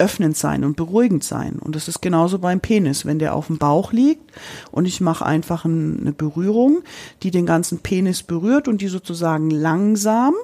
[0.02, 1.60] öffnend sein und beruhigend sein.
[1.60, 4.32] Und das ist genauso beim Penis, wenn der auf dem Bauch liegt
[4.72, 6.82] und ich mache einfach ein, eine Berührung,
[7.22, 10.34] die den ganzen Penis berührt und die sozusagen langsam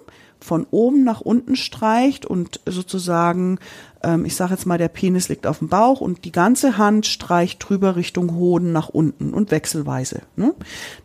[0.41, 3.59] von oben nach unten streicht und sozusagen,
[4.03, 7.07] ähm, ich sage jetzt mal, der Penis liegt auf dem Bauch und die ganze Hand
[7.07, 10.23] streicht drüber Richtung Hoden nach unten und wechselweise.
[10.37, 10.55] Ne?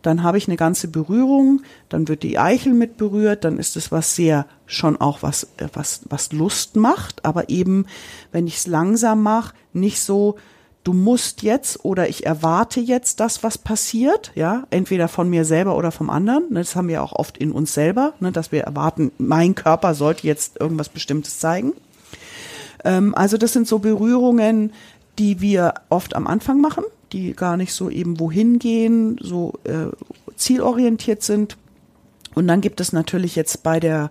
[0.02, 3.90] Dann habe ich eine ganze Berührung, dann wird die Eichel mit berührt, dann ist es
[3.90, 7.86] was sehr schon auch was äh, was was Lust macht, aber eben
[8.32, 10.36] wenn ich es langsam mache, nicht so
[10.84, 15.76] du musst jetzt oder ich erwarte jetzt das, was passiert, ja, entweder von mir selber
[15.76, 16.44] oder vom anderen.
[16.50, 19.94] Ne, Das haben wir auch oft in uns selber, ne, dass wir erwarten, mein Körper
[19.94, 21.72] sollte jetzt irgendwas Bestimmtes zeigen.
[22.84, 24.72] Ähm, also das sind so Berührungen,
[25.18, 29.86] die wir oft am Anfang machen, die gar nicht so eben wohin gehen, so äh,
[30.36, 31.56] zielorientiert sind.
[32.34, 34.10] Und dann gibt es natürlich jetzt bei der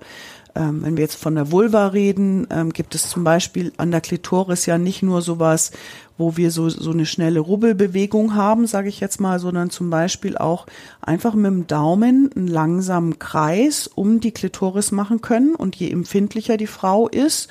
[0.55, 4.01] ähm, wenn wir jetzt von der Vulva reden, ähm, gibt es zum Beispiel an der
[4.01, 5.71] Klitoris ja nicht nur sowas,
[6.17, 10.37] wo wir so, so eine schnelle Rubbelbewegung haben, sage ich jetzt mal, sondern zum Beispiel
[10.37, 10.67] auch
[11.01, 15.55] einfach mit dem Daumen einen langsamen Kreis um die Klitoris machen können.
[15.55, 17.49] Und je empfindlicher die Frau ist,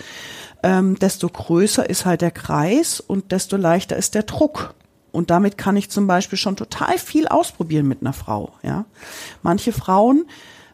[0.62, 4.74] ähm, desto größer ist halt der Kreis und desto leichter ist der Druck.
[5.10, 8.52] Und damit kann ich zum Beispiel schon total viel ausprobieren mit einer Frau.
[8.62, 8.86] Ja,
[9.42, 10.24] manche Frauen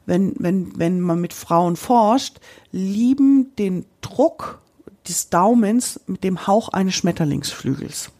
[0.08, 2.40] wenn, wenn, wenn man mit Frauen forscht,
[2.72, 4.60] lieben den Druck
[5.06, 8.10] des Daumens mit dem Hauch eines Schmetterlingsflügels.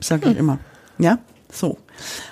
[0.00, 0.58] Sage ich immer.
[0.98, 1.18] Ja,
[1.50, 1.78] so.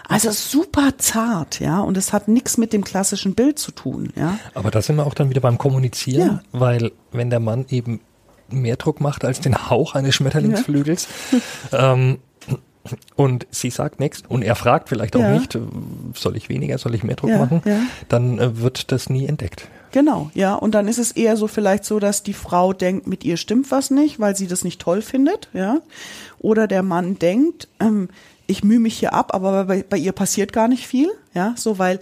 [0.09, 4.39] Also super zart, ja, und es hat nichts mit dem klassischen Bild zu tun, ja.
[4.55, 6.59] Aber da sind wir auch dann wieder beim Kommunizieren, Ja.
[6.59, 8.01] weil wenn der Mann eben
[8.51, 11.07] mehr Druck macht als den Hauch eines Schmetterlingsflügels,
[11.73, 12.19] ähm,
[13.17, 15.33] und sie sagt nichts und er fragt vielleicht auch Ja.
[15.39, 15.61] nicht, äh,
[16.15, 17.79] soll ich weniger, soll ich mehr Druck Ja, machen, ja.
[18.09, 19.69] dann äh, wird das nie entdeckt.
[19.93, 20.55] Genau, ja.
[20.55, 23.71] Und dann ist es eher so vielleicht so, dass die Frau denkt, mit ihr stimmt
[23.71, 25.81] was nicht, weil sie das nicht toll findet, ja.
[26.39, 28.09] Oder der Mann denkt, ähm,
[28.47, 31.55] ich mühe mich hier ab, aber bei, bei ihr passiert gar nicht viel, ja.
[31.57, 32.01] So, weil,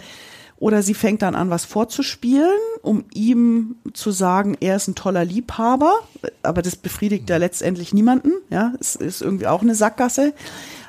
[0.60, 5.24] oder sie fängt dann an, was vorzuspielen, um ihm zu sagen, er ist ein toller
[5.24, 5.94] Liebhaber,
[6.42, 8.74] aber das befriedigt ja letztendlich niemanden, ja.
[8.78, 10.34] Es ist irgendwie auch eine Sackgasse.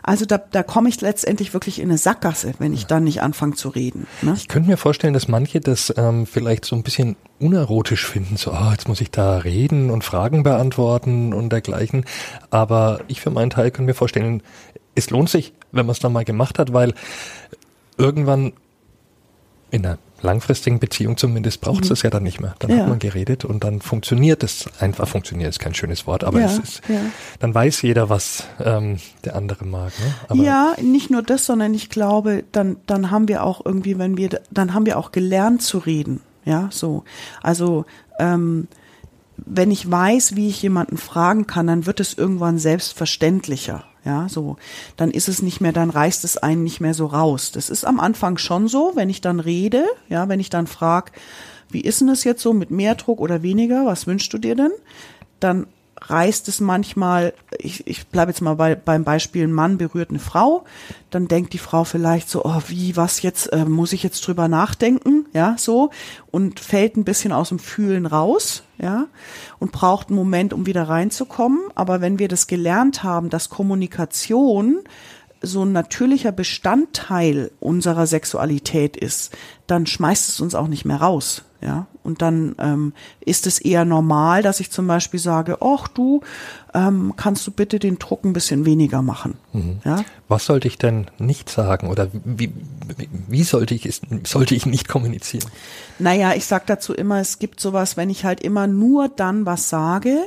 [0.03, 3.55] Also da, da komme ich letztendlich wirklich in eine Sackgasse, wenn ich dann nicht anfange
[3.55, 4.07] zu reden.
[4.21, 4.33] Ne?
[4.35, 8.51] Ich könnte mir vorstellen, dass manche das ähm, vielleicht so ein bisschen unerotisch finden, so,
[8.51, 12.05] ah, jetzt muss ich da reden und Fragen beantworten und dergleichen.
[12.49, 14.43] Aber ich für meinen Teil kann mir vorstellen,
[14.95, 16.93] es lohnt sich, wenn man es dann mal gemacht hat, weil
[17.97, 18.51] irgendwann
[19.71, 22.53] in einer langfristigen Beziehung zumindest braucht es das ja dann nicht mehr.
[22.59, 22.77] Dann Mhm.
[22.77, 22.83] Ja.
[22.83, 25.07] hat man geredet und dann funktioniert es einfach.
[25.07, 26.99] Funktioniert ist kein schönes Wort, aber Ja, es ist, ja.
[27.39, 29.91] dann weiß jeder, was ähm, der andere mag.
[30.29, 30.43] Ne?
[30.43, 34.29] Ja, nicht nur das, sondern ich glaube, dann, dann haben wir auch irgendwie, wenn wir,
[34.51, 36.21] dann haben wir auch gelernt zu reden.
[36.45, 37.03] Ja, so.
[37.41, 37.85] Also,
[38.19, 38.67] ähm,
[39.37, 43.85] wenn ich weiß, wie ich jemanden fragen kann, dann wird es irgendwann selbstverständlicher.
[44.03, 44.57] Ja, so.
[44.97, 47.51] Dann ist es nicht mehr, dann reißt es einen nicht mehr so raus.
[47.51, 51.11] Das ist am Anfang schon so, wenn ich dann rede, ja, wenn ich dann frage,
[51.69, 53.85] wie ist denn das jetzt so mit mehr Druck oder weniger?
[53.85, 54.71] Was wünschst du dir denn?
[55.39, 55.67] Dann
[56.01, 60.19] reißt es manchmal, ich, ich bleibe jetzt mal bei, beim Beispiel, ein Mann berührt eine
[60.19, 60.65] Frau,
[61.11, 64.47] dann denkt die Frau vielleicht so, oh, wie, was jetzt, äh, muss ich jetzt drüber
[64.47, 65.20] nachdenken?
[65.33, 65.91] Ja, so,
[66.29, 69.07] und fällt ein bisschen aus dem Fühlen raus, ja,
[69.59, 71.59] und braucht einen Moment, um wieder reinzukommen.
[71.75, 74.79] Aber wenn wir das gelernt haben, dass Kommunikation
[75.41, 79.35] so ein natürlicher Bestandteil unserer Sexualität ist,
[79.67, 81.43] dann schmeißt es uns auch nicht mehr raus.
[81.63, 86.21] Ja, und dann ähm, ist es eher normal, dass ich zum Beispiel sage, ach du,
[86.73, 89.35] ähm, kannst du bitte den Druck ein bisschen weniger machen.
[89.53, 89.79] Mhm.
[89.85, 90.03] Ja?
[90.27, 92.51] Was sollte ich denn nicht sagen oder wie,
[92.97, 95.45] wie, wie sollte ich es, sollte ich nicht kommunizieren?
[95.99, 99.69] Naja, ich sag dazu immer, es gibt sowas, wenn ich halt immer nur dann was
[99.69, 100.17] sage,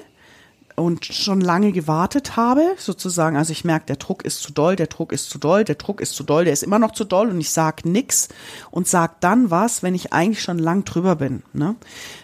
[0.76, 4.86] und schon lange gewartet habe, sozusagen, also ich merke, der Druck ist zu doll, der
[4.86, 7.30] Druck ist zu doll, der Druck ist zu doll, der ist immer noch zu doll
[7.30, 8.28] und ich sag nix
[8.70, 11.42] und sag dann was, wenn ich eigentlich schon lang drüber bin.
[11.52, 11.76] Ne?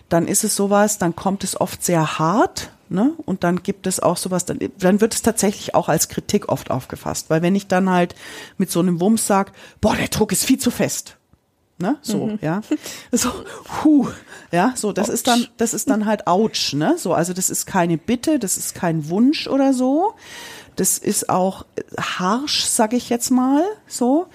[0.09, 3.13] Dann ist es sowas, dann kommt es oft sehr hart, ne?
[3.25, 6.71] Und dann gibt es auch sowas, dann, dann wird es tatsächlich auch als Kritik oft
[6.71, 7.31] aufgefasst.
[7.31, 8.15] Weil wenn ich dann halt
[8.59, 11.17] mit so einem Wumms sag, boah, der Druck ist viel zu fest,
[11.81, 11.97] ne?
[12.03, 12.39] So, mhm.
[12.41, 12.61] ja.
[13.13, 13.31] So,
[13.85, 14.09] hu,
[14.53, 15.15] ja, so, das ouch.
[15.15, 16.95] ist dann, das ist dann halt ouch, ne?
[16.99, 20.15] So, also das ist keine Bitte, das ist kein Wunsch oder so.
[20.77, 21.67] Das ist auch
[21.99, 24.27] harsch, sag ich jetzt mal, so.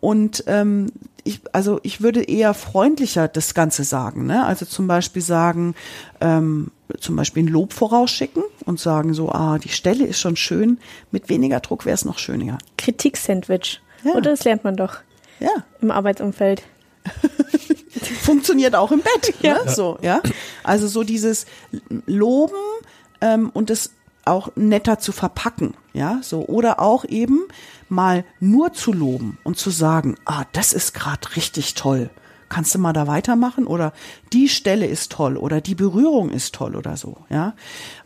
[0.00, 0.90] Und ähm,
[1.24, 4.44] ich, also ich würde eher freundlicher das Ganze sagen, ne?
[4.44, 5.74] Also zum Beispiel sagen,
[6.20, 10.78] ähm, zum Beispiel ein Lob vorausschicken und sagen so, ah, die Stelle ist schon schön,
[11.10, 12.58] mit weniger Druck wäre es noch schöner.
[12.76, 13.80] Kritik-Sandwich.
[14.04, 14.12] Ja.
[14.12, 14.96] Oder das lernt man doch.
[15.38, 15.64] Ja.
[15.80, 16.62] Im Arbeitsumfeld.
[18.22, 19.34] Funktioniert auch im Bett.
[19.42, 19.64] Ja.
[19.64, 19.72] Ne?
[19.72, 20.20] So, ja.
[20.62, 21.46] Also so dieses
[22.06, 22.54] Loben
[23.20, 23.92] ähm, und es
[24.24, 27.40] auch netter zu verpacken, ja, so oder auch eben
[27.88, 32.10] mal nur zu loben und zu sagen, ah, das ist gerade richtig toll.
[32.48, 33.92] Kannst du mal da weitermachen oder
[34.32, 37.54] die Stelle ist toll oder die Berührung ist toll oder so, ja?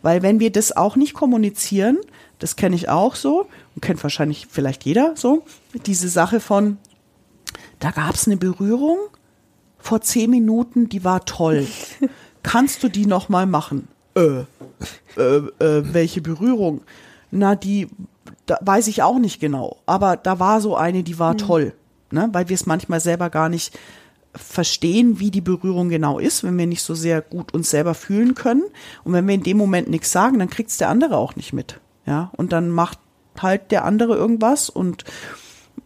[0.01, 1.97] Weil wenn wir das auch nicht kommunizieren,
[2.39, 5.43] das kenne ich auch so und kennt wahrscheinlich vielleicht jeder so,
[5.85, 6.77] diese Sache von
[7.79, 8.97] da gab es eine Berührung
[9.77, 11.67] vor zehn Minuten, die war toll.
[12.43, 13.87] Kannst du die noch mal machen?
[14.15, 14.43] Äh,
[15.17, 16.81] äh, äh, welche Berührung?
[17.31, 17.87] Na, die
[18.47, 19.77] da weiß ich auch nicht genau.
[19.85, 21.37] Aber da war so eine, die war mhm.
[21.37, 21.73] toll.
[22.11, 22.29] Ne?
[22.31, 23.77] Weil wir es manchmal selber gar nicht
[24.33, 28.35] verstehen, wie die Berührung genau ist, wenn wir nicht so sehr gut uns selber fühlen
[28.35, 28.63] können.
[29.03, 31.53] Und wenn wir in dem Moment nichts sagen, dann kriegt es der andere auch nicht
[31.53, 31.79] mit.
[32.05, 32.99] Ja, und dann macht
[33.39, 35.03] halt der andere irgendwas und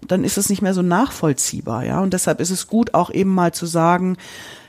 [0.08, 2.00] dann ist es nicht mehr so nachvollziehbar, ja.
[2.00, 4.18] Und deshalb ist es gut, auch eben mal zu sagen,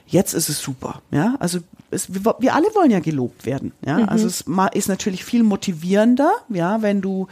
[0.07, 1.37] jetzt ist es super, ja.
[1.38, 1.61] Also
[1.92, 3.98] es, wir alle wollen ja gelobt werden, ja.
[3.98, 4.09] Mhm.
[4.09, 7.28] Also es ist natürlich viel motivierender, ja, wenn du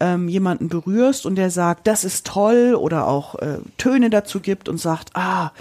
[0.00, 4.68] ähm, jemanden berührst und der sagt, das ist toll oder auch äh, Töne dazu gibt
[4.68, 5.52] und sagt, ah,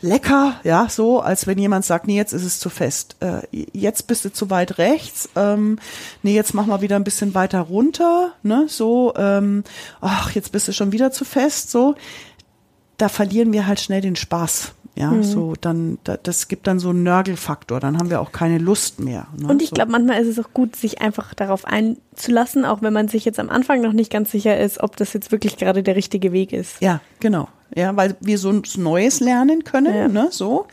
[0.00, 4.06] lecker, ja, so, als wenn jemand sagt, nee, jetzt ist es zu fest, äh, jetzt
[4.06, 5.78] bist du zu weit rechts, ähm,
[6.22, 9.64] nee, jetzt mach mal wieder ein bisschen weiter runter, ne, so, ähm,
[10.00, 11.94] ach, jetzt bist du schon wieder zu fest, so,
[12.98, 14.72] da verlieren wir halt schnell den Spaß.
[14.98, 15.22] Ja, mhm.
[15.22, 18.98] so dann, da, das gibt dann so einen Nörgelfaktor, dann haben wir auch keine Lust
[18.98, 19.28] mehr.
[19.36, 19.46] Ne?
[19.46, 19.74] Und ich so.
[19.76, 23.38] glaube, manchmal ist es auch gut, sich einfach darauf einzulassen, auch wenn man sich jetzt
[23.38, 26.52] am Anfang noch nicht ganz sicher ist, ob das jetzt wirklich gerade der richtige Weg
[26.52, 26.80] ist.
[26.80, 27.48] Ja, genau.
[27.76, 30.08] Ja, weil wir so ein Neues lernen können, ja.
[30.08, 30.66] ne, so.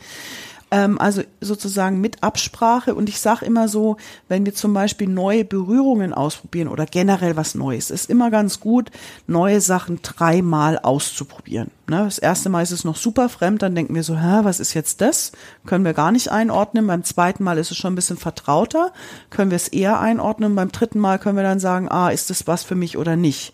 [0.72, 2.94] Ähm, also sozusagen mit Absprache.
[2.94, 3.96] Und ich sage immer so,
[4.28, 8.90] wenn wir zum Beispiel neue Berührungen ausprobieren oder generell was Neues, ist immer ganz gut,
[9.28, 11.70] neue Sachen dreimal auszuprobieren.
[11.88, 12.02] Ne?
[12.04, 14.74] Das erste Mal ist es noch super fremd, dann denken wir so, hä, was ist
[14.74, 15.30] jetzt das?
[15.66, 16.88] Können wir gar nicht einordnen.
[16.88, 18.92] Beim zweiten Mal ist es schon ein bisschen vertrauter,
[19.30, 20.56] können wir es eher einordnen.
[20.56, 23.52] Beim dritten Mal können wir dann sagen, ah, ist das was für mich oder nicht.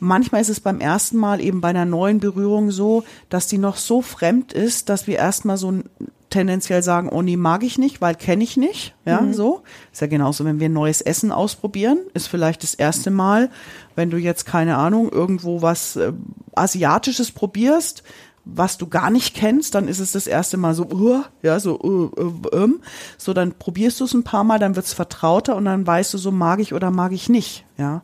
[0.00, 3.76] Manchmal ist es beim ersten Mal eben bei einer neuen Berührung so, dass die noch
[3.76, 5.82] so fremd ist, dass wir erstmal so
[6.30, 8.94] tendenziell sagen, oh nee, mag ich nicht, weil kenne ich nicht.
[9.04, 9.34] Ja, mhm.
[9.34, 9.62] so.
[9.92, 13.50] Ist ja genauso, wenn wir neues Essen ausprobieren, ist vielleicht das erste Mal,
[13.96, 16.12] wenn du jetzt, keine Ahnung, irgendwo was äh,
[16.54, 18.02] Asiatisches probierst,
[18.50, 21.78] was du gar nicht kennst, dann ist es das erste Mal so, uh, ja, so,
[21.78, 22.80] uh, uh, um.
[23.18, 26.18] so dann probierst du es ein paar Mal, dann wird's vertrauter und dann weißt du
[26.18, 28.02] so, mag ich oder mag ich nicht, ja.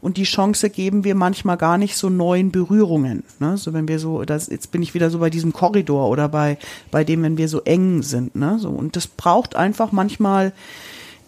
[0.00, 3.56] Und die Chance geben wir manchmal gar nicht so neuen Berührungen, ne?
[3.56, 6.58] So wenn wir so, das, jetzt bin ich wieder so bei diesem Korridor oder bei,
[6.90, 8.58] bei dem, wenn wir so eng sind, ne?
[8.58, 10.52] So, und das braucht einfach manchmal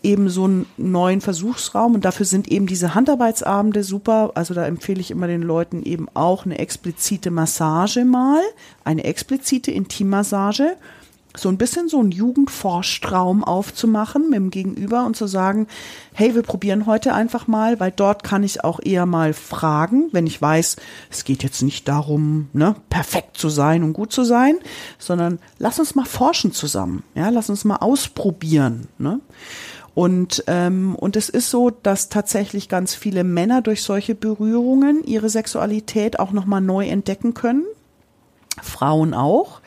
[0.02, 4.32] eben so einen neuen Versuchsraum und dafür sind eben diese Handarbeitsabende super.
[4.34, 8.40] Also da empfehle ich immer den Leuten eben auch eine explizite Massage mal,
[8.84, 10.76] eine explizite Intimmassage,
[11.36, 15.68] so ein bisschen so einen Jugendforschtraum aufzumachen mit dem Gegenüber und zu sagen,
[16.12, 20.26] hey, wir probieren heute einfach mal, weil dort kann ich auch eher mal fragen, wenn
[20.26, 20.76] ich weiß,
[21.10, 24.56] es geht jetzt nicht darum, ne, perfekt zu sein und gut zu sein,
[24.98, 29.20] sondern lass uns mal forschen zusammen, ja, lass uns mal ausprobieren, ne.
[29.94, 35.28] Und, ähm, und es ist so, dass tatsächlich ganz viele Männer durch solche Berührungen ihre
[35.28, 37.64] Sexualität auch nochmal neu entdecken können.
[38.62, 39.60] Frauen auch.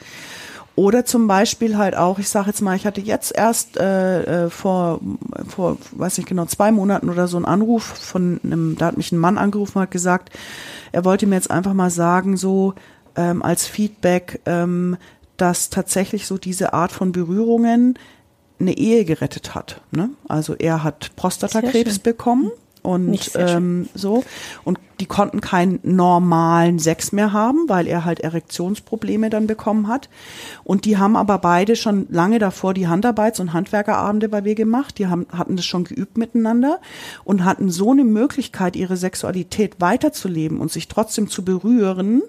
[0.76, 4.50] Oder zum Beispiel halt auch, ich sage jetzt mal, ich hatte jetzt erst äh, äh,
[4.50, 5.02] vor,
[5.48, 9.12] vor, weiß nicht genau, zwei Monaten oder so einen Anruf von einem, da hat mich
[9.12, 10.32] ein Mann angerufen, hat gesagt,
[10.92, 12.74] er wollte mir jetzt einfach mal sagen, so
[13.16, 14.98] ähm, als Feedback, ähm,
[15.38, 18.00] dass tatsächlich so diese Art von Berührungen
[18.60, 19.82] eine Ehe gerettet hat.
[19.92, 20.10] Ne?
[20.28, 22.52] Also er hat Prostatakrebs bekommen
[22.84, 24.24] und ähm, so
[24.64, 30.08] und die konnten keinen normalen Sex mehr haben, weil er halt Erektionsprobleme dann bekommen hat.
[30.64, 35.00] Und die haben aber beide schon lange davor die Handarbeits- und Handwerkerabende bei mir gemacht.
[35.00, 36.80] Die haben, hatten das schon geübt miteinander
[37.24, 42.22] und hatten so eine Möglichkeit, ihre Sexualität weiterzuleben und sich trotzdem zu berühren,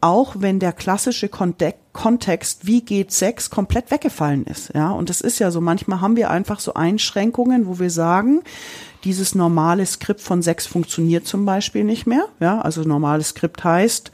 [0.00, 4.72] auch wenn der klassische Kontext, wie geht Sex, komplett weggefallen ist.
[4.74, 5.60] Ja, und das ist ja so.
[5.60, 8.42] Manchmal haben wir einfach so Einschränkungen, wo wir sagen,
[9.06, 12.26] dieses normale Skript von Sex funktioniert zum Beispiel nicht mehr.
[12.40, 14.10] Ja, also normales Skript heißt,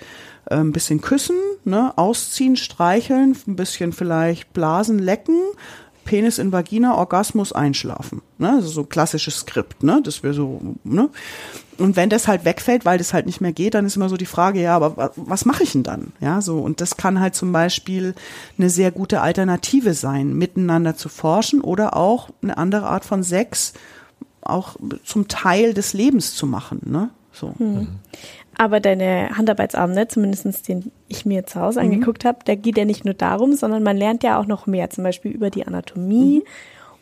[0.50, 5.38] äh, ein bisschen küssen, ne, ausziehen, streicheln, ein bisschen vielleicht blasen, lecken,
[6.04, 8.22] Penis in Vagina, Orgasmus, einschlafen.
[8.36, 8.50] Ne?
[8.50, 10.00] Also so klassisches Skript, ne?
[10.04, 11.08] Das wäre so, ne?
[11.78, 14.16] Und wenn das halt wegfällt, weil das halt nicht mehr geht, dann ist immer so
[14.16, 16.12] die Frage, ja, aber was mache ich denn dann?
[16.20, 16.58] Ja, so.
[16.58, 18.14] Und das kann halt zum Beispiel
[18.58, 23.72] eine sehr gute Alternative sein, miteinander zu forschen oder auch eine andere Art von Sex
[24.42, 26.80] auch zum Teil des Lebens zu machen.
[26.84, 27.10] Ne?
[27.32, 27.54] So.
[27.58, 27.88] Hm.
[28.56, 31.86] Aber deine Handarbeitsabende, zumindest den ich mir zu Hause mhm.
[31.86, 34.90] angeguckt habe, da geht ja nicht nur darum, sondern man lernt ja auch noch mehr,
[34.90, 36.42] zum Beispiel über die Anatomie mhm.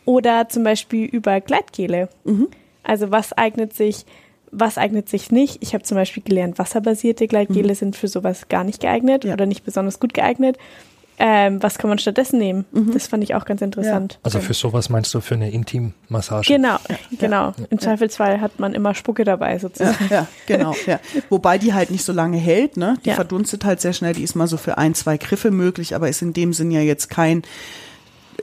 [0.04, 2.08] oder zum Beispiel über Gleitgele.
[2.24, 2.48] Mhm.
[2.84, 4.06] Also was eignet sich,
[4.52, 5.58] was eignet sich nicht?
[5.60, 7.76] Ich habe zum Beispiel gelernt, wasserbasierte Gleitgele mhm.
[7.76, 9.32] sind für sowas gar nicht geeignet ja.
[9.32, 10.56] oder nicht besonders gut geeignet.
[11.22, 12.64] Ähm, was kann man stattdessen nehmen?
[12.72, 12.94] Mhm.
[12.94, 14.14] Das fand ich auch ganz interessant.
[14.14, 14.18] Ja.
[14.22, 16.46] Also für sowas meinst du für eine Intimmassage?
[16.46, 16.76] Genau,
[17.18, 17.48] genau.
[17.48, 17.54] Ja.
[17.68, 20.06] Im Zweifelsfall hat man immer Spucke dabei sozusagen.
[20.08, 20.74] Ja, ja genau.
[20.86, 20.98] Ja.
[21.28, 22.96] Wobei die halt nicht so lange hält, ne?
[23.04, 24.14] Die verdunstet halt sehr schnell.
[24.14, 26.80] Die ist mal so für ein, zwei Griffe möglich, aber ist in dem Sinn ja
[26.80, 27.42] jetzt kein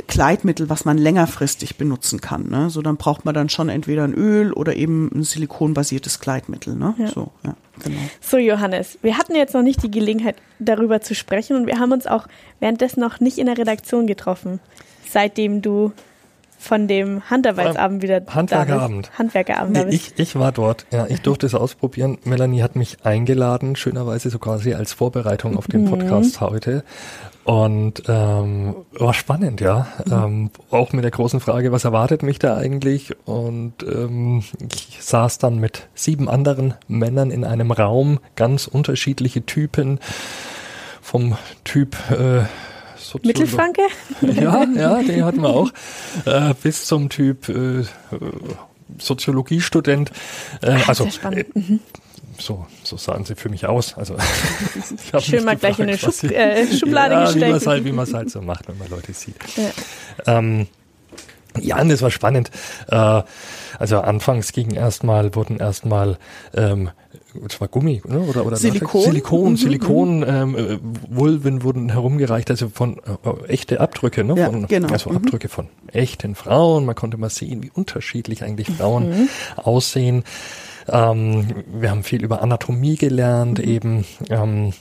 [0.08, 2.50] Kleidmittel, was man längerfristig benutzen kann.
[2.50, 2.70] Ne?
[2.70, 6.76] So, dann braucht man dann schon entweder ein Öl oder eben ein silikonbasiertes Kleidmittel.
[6.76, 6.94] Ne?
[7.00, 7.08] Ja.
[7.08, 8.00] So, ja, genau.
[8.22, 11.92] so, Johannes, wir hatten jetzt noch nicht die Gelegenheit, darüber zu sprechen und wir haben
[11.92, 12.28] uns auch
[12.60, 14.60] währenddessen noch nicht in der Redaktion getroffen,
[15.08, 15.92] seitdem du
[16.60, 19.12] von dem Handarbeitsabend wieder Handwerkerabend.
[19.18, 19.88] Handwerkerabend.
[19.88, 20.86] Nee, ich, ich war dort.
[20.92, 22.18] Ja, ich durfte es ausprobieren.
[22.24, 25.90] Melanie hat mich eingeladen, schönerweise so quasi als Vorbereitung auf den mhm.
[25.90, 26.46] Podcast mhm.
[26.48, 26.84] heute.
[27.48, 29.88] Und ähm, war spannend, ja.
[30.06, 30.12] Mhm.
[30.12, 33.16] Ähm, auch mit der großen Frage, was erwartet mich da eigentlich?
[33.26, 40.02] Und ähm, ich saß dann mit sieben anderen Männern in einem Raum, ganz unterschiedliche Typen.
[41.02, 42.44] Vom Typ äh,
[42.98, 43.84] Soziolo Mittelfranke?
[44.20, 45.72] Ja, ja, den hatten wir auch.
[46.26, 47.86] Äh, bis zum Typ äh,
[48.98, 50.12] Soziologiestudent.
[50.62, 51.06] Äh, Ach, also
[51.54, 51.80] mhm
[52.38, 53.96] so, so sahen sie für mich aus.
[53.98, 54.16] Also
[55.20, 57.86] Schön mal gleich in eine Schub, äh, Schublade ja, gesteckt.
[57.86, 59.36] Wie man es halt, halt so macht, wenn man Leute sieht.
[59.56, 60.68] Ja, ähm,
[61.60, 62.52] ja das war spannend.
[62.90, 63.24] Äh,
[63.80, 66.18] also anfangs ging erstmal, wurden erstmal
[66.54, 66.92] ähm,
[67.46, 68.20] das war Gummi, ne?
[68.20, 69.04] oder, oder Silikon.
[69.04, 69.58] Silikon, mhm.
[69.58, 70.80] Silikon, ähm, äh,
[71.10, 74.36] Vulven wurden herumgereicht, also von äh, echte Abdrücke, ne?
[74.38, 74.90] Ja, von, genau.
[74.90, 75.18] Also mhm.
[75.18, 76.86] Abdrücke von echten Frauen.
[76.86, 79.30] Man konnte mal sehen, wie unterschiedlich eigentlich Frauen mhm.
[79.58, 80.24] aussehen.
[80.90, 83.64] Ähm, wir haben viel über Anatomie gelernt, mhm.
[83.64, 84.74] eben ähm,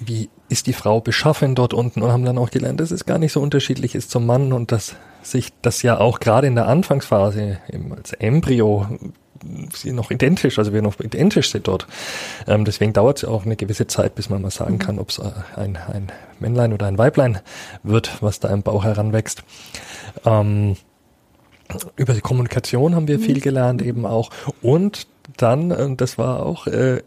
[0.00, 3.18] wie ist die Frau beschaffen dort unten und haben dann auch gelernt, dass es gar
[3.18, 6.68] nicht so unterschiedlich ist zum Mann und dass sich das ja auch gerade in der
[6.68, 8.86] Anfangsphase eben als Embryo
[9.74, 11.86] sie noch identisch, also wir noch identisch sind dort.
[12.46, 14.78] Ähm, deswegen dauert es auch eine gewisse Zeit, bis man mal sagen mhm.
[14.78, 16.08] kann, ob es äh, ein, ein
[16.38, 17.40] Männlein oder ein Weiblein
[17.82, 19.44] wird, was da im Bauch heranwächst.
[20.24, 20.76] Ähm,
[21.96, 24.30] über die Kommunikation haben wir viel gelernt eben auch.
[24.62, 25.06] Und
[25.36, 27.02] dann, äh, das war auch äh,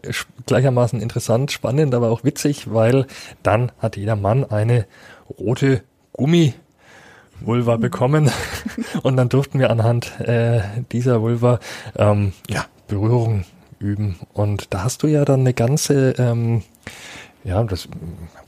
[0.46, 3.06] gleichermaßen interessant, spannend, aber auch witzig, weil
[3.42, 4.86] dann hat jeder Mann eine
[5.38, 5.82] rote
[6.12, 6.54] Gummi
[7.40, 8.30] Vulva bekommen
[9.02, 11.60] und dann durften wir anhand äh, dieser Vulva
[11.96, 13.44] ähm, ja, Berührung
[13.78, 14.18] üben.
[14.32, 16.62] Und da hast du ja dann eine ganze ähm,
[17.44, 17.88] ja, das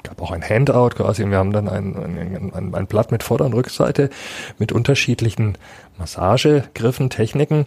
[0.02, 1.24] gab auch ein Handout quasi.
[1.24, 4.10] Wir haben dann ein, ein, ein, ein Blatt mit Vorder- und Rückseite
[4.58, 5.56] mit unterschiedlichen
[6.00, 7.66] Massagegriffen, Techniken,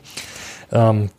[0.72, 1.10] ähm,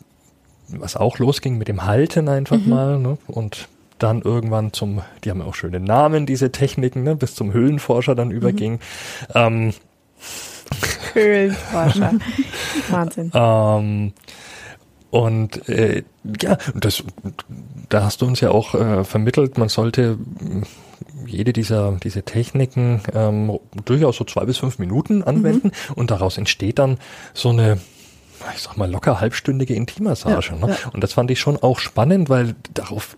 [0.68, 2.68] was auch losging mit dem Halten einfach mhm.
[2.68, 2.98] mal.
[2.98, 3.18] Ne?
[3.26, 7.16] Und dann irgendwann zum, die haben auch schöne Namen, diese Techniken, ne?
[7.16, 8.74] bis zum Höhlenforscher dann überging.
[8.74, 8.78] Mhm.
[9.34, 9.74] Ähm,
[11.14, 12.12] Höhlenforscher.
[12.90, 13.30] Wahnsinn.
[13.32, 14.12] Ähm,
[15.10, 16.02] und äh,
[16.40, 17.04] ja, das,
[17.88, 20.18] da hast du uns ja auch äh, vermittelt, man sollte
[21.26, 25.94] jede dieser diese Techniken ähm, durchaus so zwei bis fünf Minuten anwenden mhm.
[25.94, 26.98] und daraus entsteht dann
[27.32, 27.78] so eine
[28.54, 30.54] ich sag mal locker halbstündige Intimmassage.
[30.60, 30.72] Ja, ne?
[30.72, 30.90] ja.
[30.92, 33.16] Und das fand ich schon auch spannend, weil darauf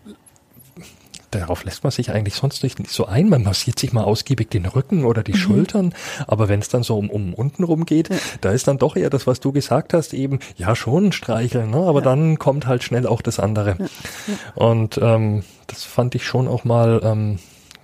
[1.31, 3.29] darauf lässt man sich eigentlich sonst nicht so ein.
[3.29, 5.37] Man massiert sich mal ausgiebig den Rücken oder die mhm.
[5.37, 5.95] Schultern,
[6.27, 8.17] aber wenn es dann so um, um unten rum geht, ja.
[8.41, 11.79] da ist dann doch eher das, was du gesagt hast, eben, ja schon streicheln, ne?
[11.79, 12.05] aber ja.
[12.05, 13.77] dann kommt halt schnell auch das andere.
[14.55, 17.39] Und ähm, das fand ich schon auch mal ähm,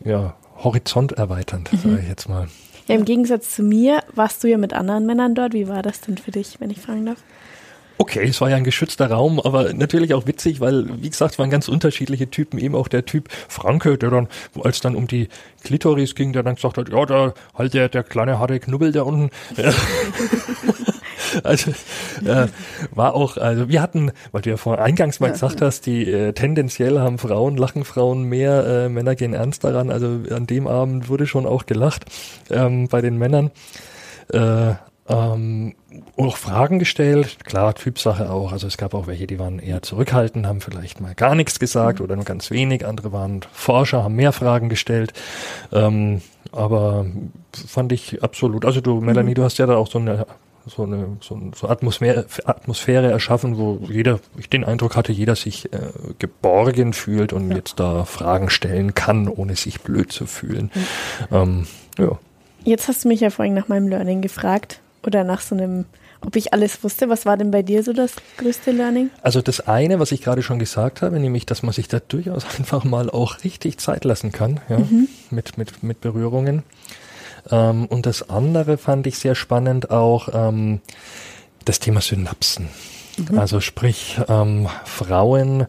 [0.05, 1.79] ja, horizont erweiternd, mhm.
[1.79, 2.49] sage ich jetzt mal.
[2.89, 5.55] Ja, im Gegensatz zu mir warst du ja mit anderen Männern dort.
[5.55, 7.19] Wie war das denn für dich, wenn ich fragen darf?
[7.99, 11.39] Okay, es war ja ein geschützter Raum, aber natürlich auch witzig, weil, wie gesagt, es
[11.39, 12.59] waren ganz unterschiedliche Typen.
[12.59, 14.29] Eben auch der Typ Franke, der dann,
[14.61, 15.29] als dann um die
[15.63, 19.03] Klitoris ging, der dann gesagt hat, ja, da halt der, der kleine harte Knubbel da
[19.03, 19.31] unten.
[21.45, 21.71] also
[22.25, 22.49] äh,
[22.91, 26.33] war auch, also wir hatten, weil du ja vorhin eingangs mal gesagt hast, die äh,
[26.33, 29.91] tendenziell haben Frauen, lachen Frauen mehr, äh, Männer gehen ernst daran.
[29.91, 32.05] Also an dem Abend wurde schon auch gelacht
[32.51, 33.51] ähm, bei den Männern.
[34.33, 34.75] Äh,
[35.09, 35.75] ähm,
[36.17, 38.53] auch Fragen gestellt, klar, Typsache auch.
[38.53, 42.01] Also es gab auch welche, die waren eher zurückhaltend, haben vielleicht mal gar nichts gesagt
[42.01, 42.87] oder nur ganz wenig.
[42.87, 45.13] Andere waren Forscher, haben mehr Fragen gestellt.
[45.73, 46.23] Ähm,
[46.53, 47.07] aber
[47.53, 48.65] fand ich absolut.
[48.65, 49.37] Also du, Melanie, mhm.
[49.37, 50.27] du hast ja da auch so eine
[50.67, 55.73] so eine so, so Atmosphäre, Atmosphäre erschaffen, wo jeder, ich den Eindruck hatte, jeder sich
[55.73, 55.79] äh,
[56.19, 57.57] geborgen fühlt und ja.
[57.57, 60.71] jetzt da Fragen stellen kann, ohne sich blöd zu fühlen.
[60.75, 61.37] Mhm.
[61.37, 61.67] Ähm,
[61.99, 62.19] ja.
[62.65, 65.85] Jetzt hast du mich ja vorhin nach meinem Learning gefragt oder nach so einem,
[66.21, 67.09] ob ich alles wusste.
[67.09, 69.11] Was war denn bei dir so das größte Learning?
[69.23, 72.45] Also das eine, was ich gerade schon gesagt habe, nämlich, dass man sich da durchaus
[72.59, 75.09] einfach mal auch richtig Zeit lassen kann, ja, mhm.
[75.31, 76.63] mit, mit, mit Berührungen.
[77.51, 80.81] Ähm, und das andere fand ich sehr spannend auch ähm,
[81.65, 82.69] das Thema Synapsen.
[83.17, 83.39] Mhm.
[83.39, 85.67] Also sprich, ähm, Frauen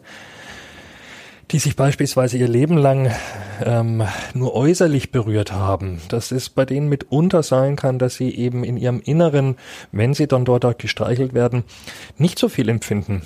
[1.50, 3.12] die sich beispielsweise ihr Leben lang
[3.64, 4.02] ähm,
[4.34, 8.76] nur äußerlich berührt haben, dass es bei denen mitunter sein kann, dass sie eben in
[8.76, 9.56] ihrem Inneren,
[9.92, 11.64] wenn sie dann dort gestreichelt werden,
[12.18, 13.22] nicht so viel empfinden.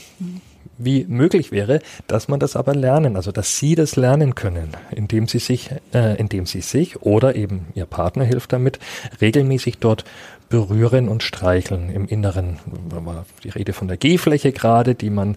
[0.79, 5.27] Wie möglich wäre, dass man das aber lernen, also dass sie das lernen können, indem
[5.27, 8.79] sie sich, äh, indem sie sich oder eben ihr Partner hilft damit,
[9.21, 10.05] regelmäßig dort
[10.49, 12.59] berühren und streicheln im Inneren.
[12.91, 15.37] War die Rede von der G-Fläche gerade, die man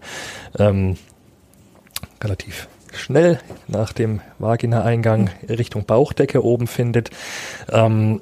[0.60, 0.98] ähm,
[2.24, 7.10] relativ schnell nach dem Vagina-Eingang Richtung Bauchdecke oben findet.
[7.72, 8.22] Ähm,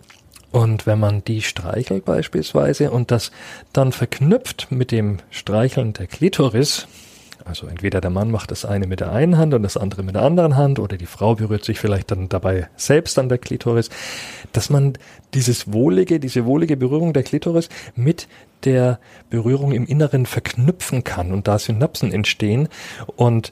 [0.52, 3.32] und wenn man die streichelt beispielsweise und das
[3.72, 6.88] dann verknüpft mit dem Streicheln der Klitoris,
[7.50, 10.16] also entweder der Mann macht das eine mit der einen Hand und das andere mit
[10.16, 13.90] der anderen Hand oder die Frau berührt sich vielleicht dann dabei selbst an der Klitoris,
[14.54, 14.94] dass man
[15.34, 18.28] dieses wohlige, diese wohlige Berührung der Klitoris mit
[18.66, 22.70] der Berührung im Inneren verknüpfen kann und da Synapsen entstehen
[23.16, 23.52] und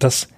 [0.00, 0.28] das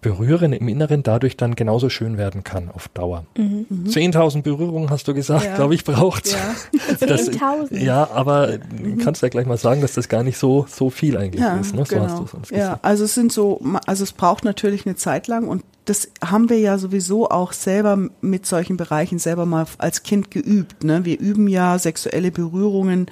[0.00, 3.26] Berühren im Inneren dadurch dann genauso schön werden kann auf Dauer.
[3.36, 3.66] Mhm.
[3.86, 4.42] 10.000 mhm.
[4.42, 5.56] Berührungen hast du gesagt, ja.
[5.56, 6.38] glaube ich, braucht ja.
[6.94, 7.76] 10.000?
[7.78, 8.98] Ja, aber mhm.
[8.98, 11.74] kannst ja gleich mal sagen, dass das gar nicht so, so viel eigentlich ja, ist.
[11.74, 11.84] Ne?
[11.84, 12.26] So genau.
[12.50, 16.48] ja, also es sind so, also es braucht natürlich eine Zeit lang und das haben
[16.48, 20.84] wir ja sowieso auch selber mit solchen Bereichen selber mal als Kind geübt.
[20.84, 21.04] Ne?
[21.04, 23.06] Wir üben ja sexuelle Berührungen,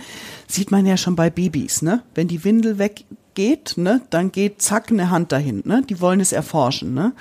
[0.47, 1.83] sieht man ja schon bei Babys.
[1.83, 2.03] Ne?
[2.15, 3.05] Wenn die Windel weg
[3.39, 5.63] geht, ne, dann geht zack eine Hand dahin.
[5.65, 5.85] Ne?
[5.89, 6.93] Die wollen es erforschen.
[6.93, 7.13] Ne?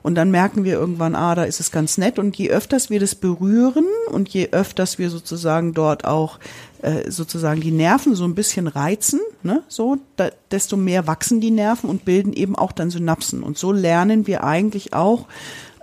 [0.00, 2.18] Und dann merken wir irgendwann, ah, da ist es ganz nett.
[2.18, 6.38] Und je öfters wir das berühren und je öfters wir sozusagen dort auch
[6.80, 11.50] äh, sozusagen die Nerven so ein bisschen reizen, ne, so, da, desto mehr wachsen die
[11.50, 13.42] Nerven und bilden eben auch dann Synapsen.
[13.42, 15.26] Und so lernen wir eigentlich auch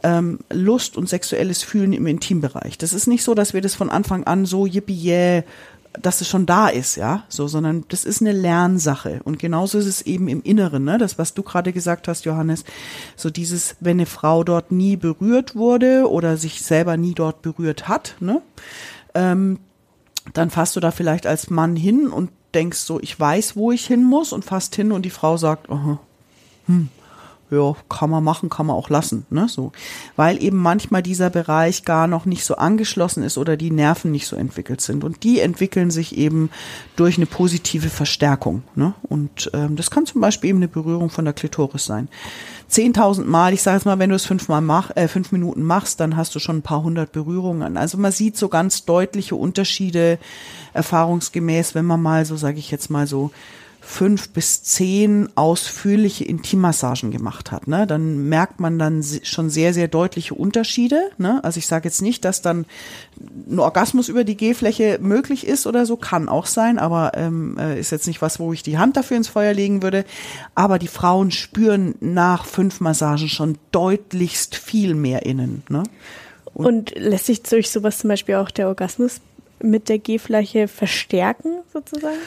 [0.01, 2.79] ähm, Lust und sexuelles Fühlen im Intimbereich.
[2.79, 5.43] Das ist nicht so, dass wir das von Anfang an so yippie yeah,
[6.01, 9.21] dass es schon da ist, ja, so, sondern das ist eine Lernsache.
[9.23, 12.63] Und genauso ist es eben im Inneren, ne, das, was du gerade gesagt hast, Johannes,
[13.15, 17.87] so dieses, wenn eine Frau dort nie berührt wurde oder sich selber nie dort berührt
[17.87, 18.41] hat, ne,
[19.13, 19.59] ähm,
[20.33, 23.85] dann fasst du da vielleicht als Mann hin und denkst so, ich weiß, wo ich
[23.85, 25.99] hin muss und fasst hin und die Frau sagt, aha,
[26.67, 26.89] hm,
[27.51, 29.71] ja, kann man machen, kann man auch lassen, ne, so.
[30.15, 34.25] Weil eben manchmal dieser Bereich gar noch nicht so angeschlossen ist oder die Nerven nicht
[34.25, 35.03] so entwickelt sind.
[35.03, 36.49] Und die entwickeln sich eben
[36.95, 38.93] durch eine positive Verstärkung, ne.
[39.03, 42.09] Und ähm, das kann zum Beispiel eben eine Berührung von der Klitoris sein.
[42.67, 45.99] Zehntausend Mal, ich sage jetzt mal, wenn du es fünfmal mach, äh, fünf Minuten machst,
[45.99, 47.77] dann hast du schon ein paar hundert Berührungen.
[47.77, 50.17] Also man sieht so ganz deutliche Unterschiede
[50.73, 53.31] erfahrungsgemäß, wenn man mal so, sage ich jetzt mal so,
[53.85, 59.87] fünf bis zehn ausführliche Intimmassagen gemacht hat, ne, dann merkt man dann schon sehr, sehr
[59.87, 61.11] deutliche Unterschiede.
[61.19, 61.41] Ne?
[61.43, 62.65] Also ich sage jetzt nicht, dass dann
[63.47, 67.79] ein Orgasmus über die G-Fläche möglich ist oder so, kann auch sein, aber ähm, äh,
[67.79, 70.03] ist jetzt nicht was, wo ich die Hand dafür ins Feuer legen würde.
[70.55, 75.61] Aber die Frauen spüren nach fünf Massagen schon deutlichst viel mehr innen.
[75.69, 75.83] Ne?
[76.55, 79.21] Und, Und lässt sich durch sowas zum Beispiel auch der Orgasmus
[79.61, 82.17] mit der G-Fläche verstärken, sozusagen?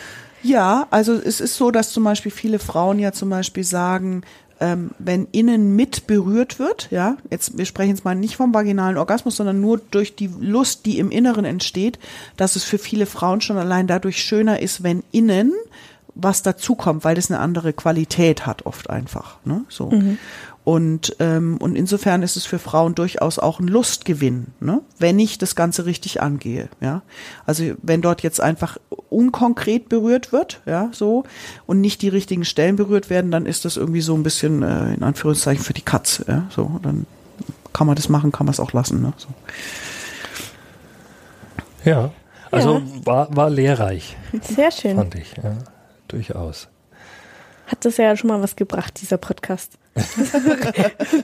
[0.42, 4.22] Ja, also es ist so, dass zum Beispiel viele Frauen ja zum Beispiel sagen,
[4.60, 8.96] ähm, wenn innen mit berührt wird, ja, jetzt wir sprechen jetzt mal nicht vom vaginalen
[8.96, 11.98] Orgasmus, sondern nur durch die Lust, die im Inneren entsteht,
[12.36, 15.52] dass es für viele Frauen schon allein dadurch schöner ist, wenn innen
[16.14, 19.36] was dazukommt, weil das eine andere Qualität hat oft einfach.
[19.44, 19.64] Ne?
[19.68, 19.90] So.
[19.90, 20.18] Mhm.
[20.68, 24.82] Und, ähm, und insofern ist es für Frauen durchaus auch ein Lustgewinn, ne?
[24.98, 26.68] wenn ich das Ganze richtig angehe.
[26.82, 27.00] Ja?
[27.46, 28.76] Also wenn dort jetzt einfach
[29.08, 31.24] unkonkret berührt wird, ja, so,
[31.64, 34.92] und nicht die richtigen Stellen berührt werden, dann ist das irgendwie so ein bisschen, äh,
[34.92, 36.26] in Anführungszeichen, für die Katze.
[36.28, 36.46] Ja?
[36.50, 37.06] So, dann
[37.72, 39.00] kann man das machen, kann man es auch lassen.
[39.00, 39.14] Ne?
[39.16, 39.28] So.
[41.82, 42.10] Ja,
[42.50, 43.06] also ja.
[43.06, 44.18] War, war lehrreich.
[44.42, 44.96] Sehr schön.
[44.96, 45.56] Fand ich, ja,
[46.08, 46.68] durchaus
[47.68, 49.78] hat das ja schon mal was gebracht, dieser Podcast.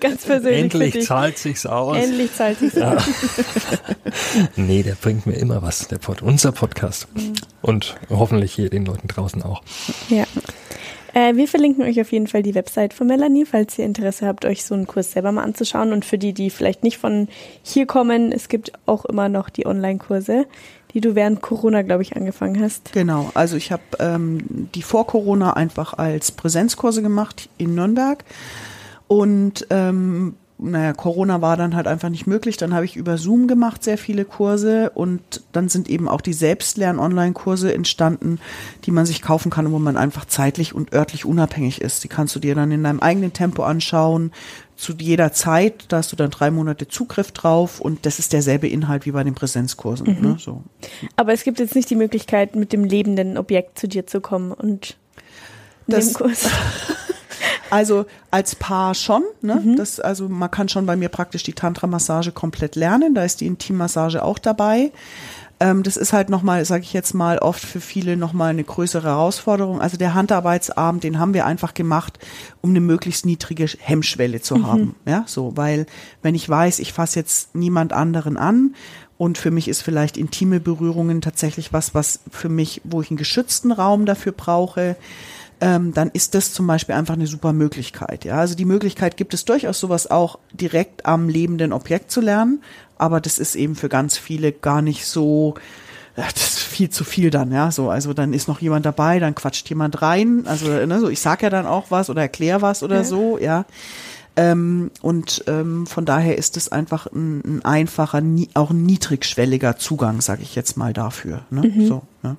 [0.00, 0.60] Ganz persönlich.
[0.60, 1.96] Endlich zahlt sich's aus.
[1.96, 2.94] Endlich zahlt sich's ja.
[2.94, 3.02] aus.
[4.56, 7.06] nee, der bringt mir immer was, der Pod, unser Podcast.
[7.14, 7.34] Mhm.
[7.62, 9.62] Und hoffentlich hier den Leuten draußen auch.
[10.08, 10.24] Ja.
[11.14, 14.44] Äh, wir verlinken euch auf jeden Fall die Website von Melanie, falls ihr Interesse habt,
[14.44, 15.92] euch so einen Kurs selber mal anzuschauen.
[15.92, 17.28] Und für die, die vielleicht nicht von
[17.62, 20.46] hier kommen, es gibt auch immer noch die Online-Kurse
[20.94, 22.92] die du während Corona, glaube ich, angefangen hast.
[22.92, 28.24] Genau, also ich habe ähm, die vor Corona einfach als Präsenzkurse gemacht in Nürnberg
[29.08, 32.56] und ähm, naja, Corona war dann halt einfach nicht möglich.
[32.56, 36.32] Dann habe ich über Zoom gemacht sehr viele Kurse und dann sind eben auch die
[36.32, 38.38] Selbstlern-Online-Kurse entstanden,
[38.84, 42.04] die man sich kaufen kann, wo man einfach zeitlich und örtlich unabhängig ist.
[42.04, 44.30] Die kannst du dir dann in deinem eigenen Tempo anschauen
[44.76, 45.86] zu jeder Zeit.
[45.88, 49.24] Da hast du dann drei Monate Zugriff drauf und das ist derselbe Inhalt wie bei
[49.24, 50.06] den Präsenzkursen.
[50.06, 50.28] Mhm.
[50.28, 50.62] Ne, so.
[51.16, 54.52] Aber es gibt jetzt nicht die Möglichkeit, mit dem lebenden Objekt zu dir zu kommen
[54.52, 54.96] und
[55.88, 56.48] das, dem Kurs.
[57.70, 59.22] Also als Paar schon.
[59.42, 59.56] Ne?
[59.56, 59.76] Mhm.
[59.76, 63.14] Das, also man kann schon bei mir praktisch die Tantra-Massage komplett lernen.
[63.14, 64.92] Da ist die Intimmassage auch dabei.
[65.60, 69.08] Ähm, das ist halt nochmal, sage ich jetzt mal, oft für viele nochmal eine größere
[69.08, 69.80] Herausforderung.
[69.80, 72.18] Also der Handarbeitsabend, den haben wir einfach gemacht,
[72.60, 74.66] um eine möglichst niedrige Hemmschwelle zu mhm.
[74.66, 74.94] haben.
[75.06, 75.86] Ja, so, weil
[76.22, 78.74] wenn ich weiß, ich fasse jetzt niemand anderen an
[79.16, 83.16] und für mich ist vielleicht intime Berührungen tatsächlich was, was für mich, wo ich einen
[83.16, 84.96] geschützten Raum dafür brauche,
[85.64, 88.26] ähm, dann ist das zum Beispiel einfach eine super Möglichkeit.
[88.26, 92.62] Ja, also die Möglichkeit gibt es durchaus sowas auch direkt am lebenden Objekt zu lernen,
[92.98, 95.54] aber das ist eben für ganz viele gar nicht so,
[96.16, 99.34] das ist viel zu viel dann, ja, so, also dann ist noch jemand dabei, dann
[99.34, 102.82] quatscht jemand rein, also, ne, so, ich sag ja dann auch was oder erklär was
[102.82, 103.04] oder ja.
[103.04, 103.64] so, ja.
[104.36, 109.78] Ähm, und ähm, von daher ist es einfach ein, ein einfacher, nie, auch ein niedrigschwelliger
[109.78, 111.42] Zugang, sage ich jetzt mal dafür.
[111.50, 111.68] Ne?
[111.68, 111.86] Mhm.
[111.86, 112.36] So, ne?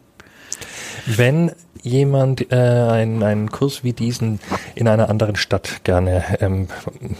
[1.06, 1.52] Wenn
[1.86, 4.40] jemand äh, einen, einen Kurs wie diesen
[4.74, 6.68] in einer anderen Stadt gerne ähm,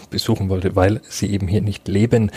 [0.10, 2.32] besuchen wollte, weil sie eben hier nicht leben,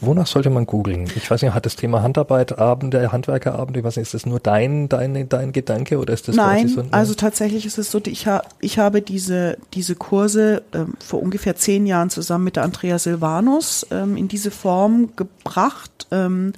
[0.00, 1.10] wonach sollte man googeln?
[1.16, 4.38] Ich weiß nicht, hat das Thema Handarbeit, Abende, Handwerkerabende, ich weiß nicht, ist das nur
[4.40, 8.26] dein, dein, dein Gedanke oder ist das Nein, so, also tatsächlich ist es so, ich,
[8.26, 12.98] ha, ich habe diese, diese Kurse ähm, vor ungefähr zehn Jahren zusammen mit der Andrea
[12.98, 16.52] Silvanus ähm, in diese Form gebracht, ähm,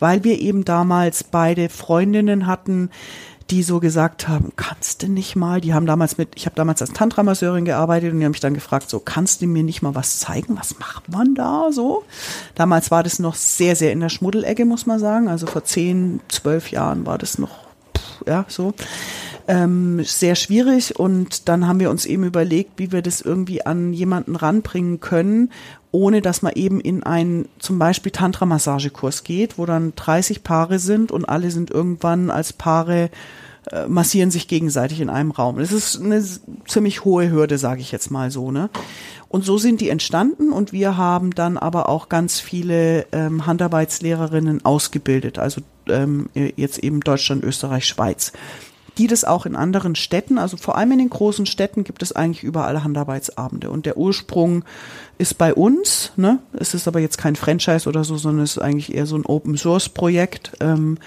[0.00, 2.90] weil wir eben damals beide Freundinnen hatten,
[3.50, 6.82] die so gesagt haben, kannst du nicht mal, die haben damals mit, ich habe damals
[6.82, 9.94] als Tantra-Masseurin gearbeitet und die haben mich dann gefragt, so kannst du mir nicht mal
[9.94, 12.04] was zeigen, was macht man da so?
[12.54, 16.20] Damals war das noch sehr, sehr in der Schmuddelecke, muss man sagen, also vor zehn,
[16.28, 17.50] zwölf Jahren war das noch,
[17.96, 18.74] pff, ja, so.
[19.50, 23.94] Ähm, sehr schwierig und dann haben wir uns eben überlegt, wie wir das irgendwie an
[23.94, 25.50] jemanden ranbringen können,
[25.90, 31.10] ohne dass man eben in einen zum Beispiel Tantra-Massagekurs geht, wo dann 30 Paare sind
[31.10, 33.08] und alle sind irgendwann als Paare
[33.72, 35.58] äh, massieren sich gegenseitig in einem Raum.
[35.58, 36.22] Das ist eine
[36.66, 38.50] ziemlich hohe Hürde, sage ich jetzt mal so.
[38.50, 38.70] Ne?
[39.28, 44.64] Und so sind die entstanden und wir haben dann aber auch ganz viele ähm, Handarbeitslehrerinnen
[44.64, 48.32] ausgebildet, also ähm, jetzt eben Deutschland, Österreich, Schweiz
[48.98, 52.12] die das auch in anderen Städten, also vor allem in den großen Städten gibt es
[52.12, 53.70] eigentlich überall Handarbeitsabende.
[53.70, 54.64] Und der Ursprung
[55.18, 56.40] ist bei uns, ne?
[56.52, 59.24] Es ist aber jetzt kein Franchise oder so, sondern es ist eigentlich eher so ein
[59.24, 60.52] Open Source Projekt.
[60.60, 60.98] Ähm,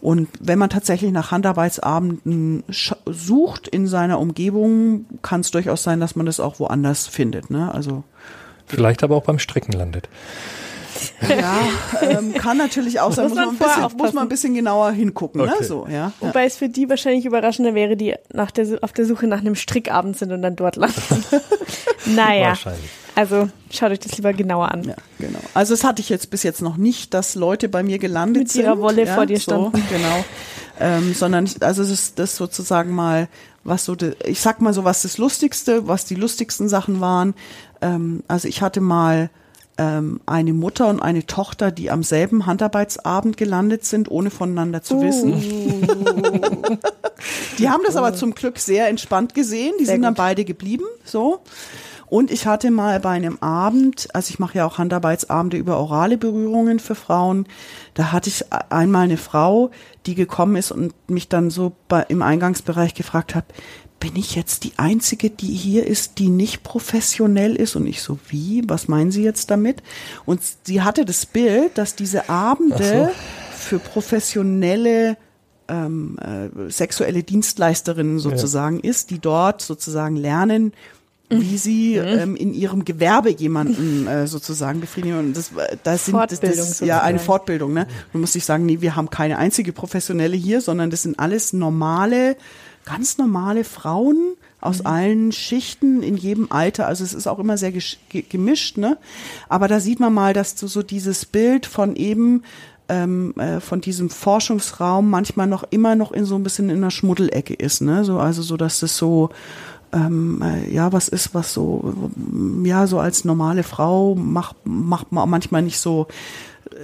[0.00, 2.64] und wenn man tatsächlich nach Handarbeitsabenden
[3.06, 7.50] sucht in seiner Umgebung, kann es durchaus sein, dass man das auch woanders findet.
[7.50, 7.72] Ne?
[7.72, 8.02] Also
[8.66, 10.08] vielleicht aber auch beim Stricken landet.
[11.28, 11.58] Ja,
[12.02, 14.92] ähm, kann natürlich auch sein, muss, man, muss, man bisschen, muss man ein bisschen genauer
[14.92, 15.40] hingucken.
[15.40, 15.48] Ne?
[15.48, 15.56] Okay.
[15.60, 15.66] Ne?
[15.66, 16.12] So, ja.
[16.20, 19.54] Wobei es für die wahrscheinlich überraschender wäre, die nach der, auf der Suche nach einem
[19.54, 21.24] Strickabend sind und dann dort landen.
[22.06, 22.48] naja.
[22.48, 22.90] Wahrscheinlich.
[23.16, 24.84] Also schaut euch das lieber genauer an.
[24.84, 25.38] Ja, genau.
[25.54, 28.52] Also das hatte ich jetzt bis jetzt noch nicht, dass Leute bei mir gelandet Mit
[28.52, 28.62] sind.
[28.62, 29.74] Mit ihrer Wolle ja, vor dir standen.
[29.74, 30.24] So, genau.
[30.78, 33.28] Ähm, sondern also das ist das sozusagen mal,
[33.64, 37.34] was so, de, ich sag mal so, was das Lustigste, was die lustigsten Sachen waren.
[37.80, 39.30] Ähm, also ich hatte mal
[39.78, 45.02] ähm, eine Mutter und eine Tochter, die am selben Handarbeitsabend gelandet sind, ohne voneinander zu
[45.02, 45.34] wissen.
[47.58, 49.72] Die haben das aber zum Glück sehr entspannt gesehen.
[49.80, 50.18] Die Sehr sind dann gut.
[50.18, 51.40] beide geblieben, so.
[52.08, 56.16] Und ich hatte mal bei einem Abend, also ich mache ja auch Handarbeitsabende über orale
[56.16, 57.46] Berührungen für Frauen,
[57.94, 59.70] da hatte ich einmal eine Frau,
[60.06, 63.46] die gekommen ist und mich dann so bei, im Eingangsbereich gefragt hat,
[64.00, 67.76] bin ich jetzt die Einzige, die hier ist, die nicht professionell ist?
[67.76, 68.62] Und ich so, wie?
[68.68, 69.82] Was meinen Sie jetzt damit?
[70.24, 73.10] Und sie hatte das Bild, dass diese Abende
[73.56, 75.16] für professionelle
[75.68, 80.72] ähm, äh, sexuelle Dienstleisterinnen sozusagen ist, die dort sozusagen lernen,
[81.28, 85.18] wie sie ähm, in ihrem Gewerbe jemanden äh, sozusagen befriedigen.
[85.18, 87.18] Und das, äh, das sind das, das, ja eine.
[87.18, 87.72] Fortbildung.
[87.72, 87.88] Ne?
[88.12, 91.52] Du musst nicht sagen, nee, wir haben keine einzige professionelle hier, sondern das sind alles
[91.52, 92.36] normale,
[92.86, 94.16] ganz normale Frauen
[94.60, 96.86] aus allen Schichten in jedem Alter.
[96.86, 97.72] Also es ist auch immer sehr
[98.30, 98.96] gemischt, ne?
[99.50, 102.42] Aber da sieht man mal, dass du so dieses Bild von eben
[102.88, 106.90] ähm, äh, von diesem Forschungsraum manchmal noch immer noch in so ein bisschen in der
[106.90, 108.04] Schmuddelecke ist, ne?
[108.04, 109.30] So also so, dass das so
[109.92, 112.10] ähm, äh, ja, was ist, was so,
[112.64, 116.06] ja, so als normale Frau macht, macht man manchmal nicht so,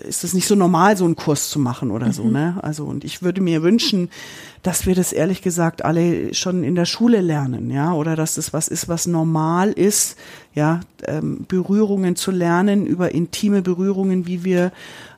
[0.08, 2.58] ist es nicht so normal, so einen Kurs zu machen oder so, ne?
[2.62, 4.10] Also, und ich würde mir wünschen,
[4.62, 8.52] dass wir das ehrlich gesagt alle schon in der Schule lernen, ja, oder dass das
[8.52, 10.16] was ist, was normal ist,
[10.54, 14.72] ja, ähm, Berührungen zu lernen, über intime Berührungen, wie wir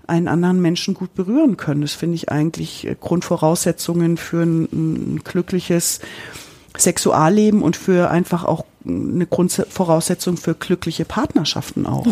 [0.07, 1.81] einen anderen Menschen gut berühren können.
[1.81, 6.01] Das finde ich eigentlich äh, Grundvoraussetzungen für ein, ein glückliches
[6.77, 12.07] Sexualleben und für einfach auch eine Grundvoraussetzung für glückliche Partnerschaften auch.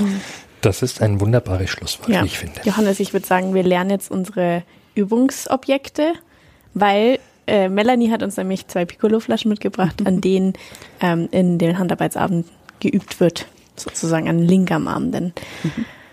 [0.62, 2.22] Das ist ein wunderbares Schlusswort, Ja.
[2.22, 2.60] wie ich finde.
[2.64, 4.62] Johannes, ich würde sagen, wir lernen jetzt unsere
[4.94, 6.12] Übungsobjekte,
[6.74, 10.54] weil äh, Melanie hat uns nämlich zwei Piccolo-Flaschen mitgebracht, an denen
[11.00, 12.46] ähm, in den Handarbeitsabend
[12.80, 13.46] geübt wird,
[13.76, 15.32] sozusagen an Lingam-Abenden.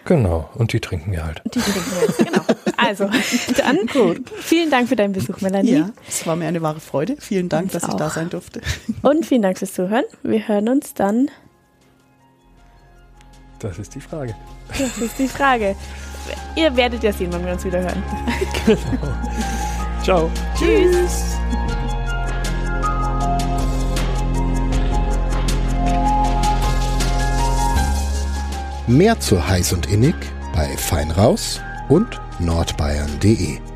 [0.06, 1.42] Genau, und die trinken wir halt.
[1.46, 2.42] Die trinken wir jetzt, genau.
[2.78, 3.06] Also,
[3.58, 3.78] dann
[4.40, 5.72] vielen Dank für deinen Besuch, Melanie.
[5.74, 7.16] Ja, es war mir eine wahre Freude.
[7.20, 7.98] Vielen Dank, Uns dass ich auch.
[7.98, 8.62] da sein durfte.
[9.04, 10.06] Und vielen Dank fürs Zuhören.
[10.24, 11.30] Wir hören uns dann.
[13.60, 14.36] Das ist die Frage.
[14.70, 15.76] Das ist die Frage.
[16.56, 18.04] Ihr werdet ja sehen, wann wir uns wieder hören.
[20.04, 20.30] Ciao.
[20.58, 21.38] Tschüss.
[28.88, 30.16] Mehr zu heiß und innig
[30.56, 33.69] bei Feinraus und nordbayern.de.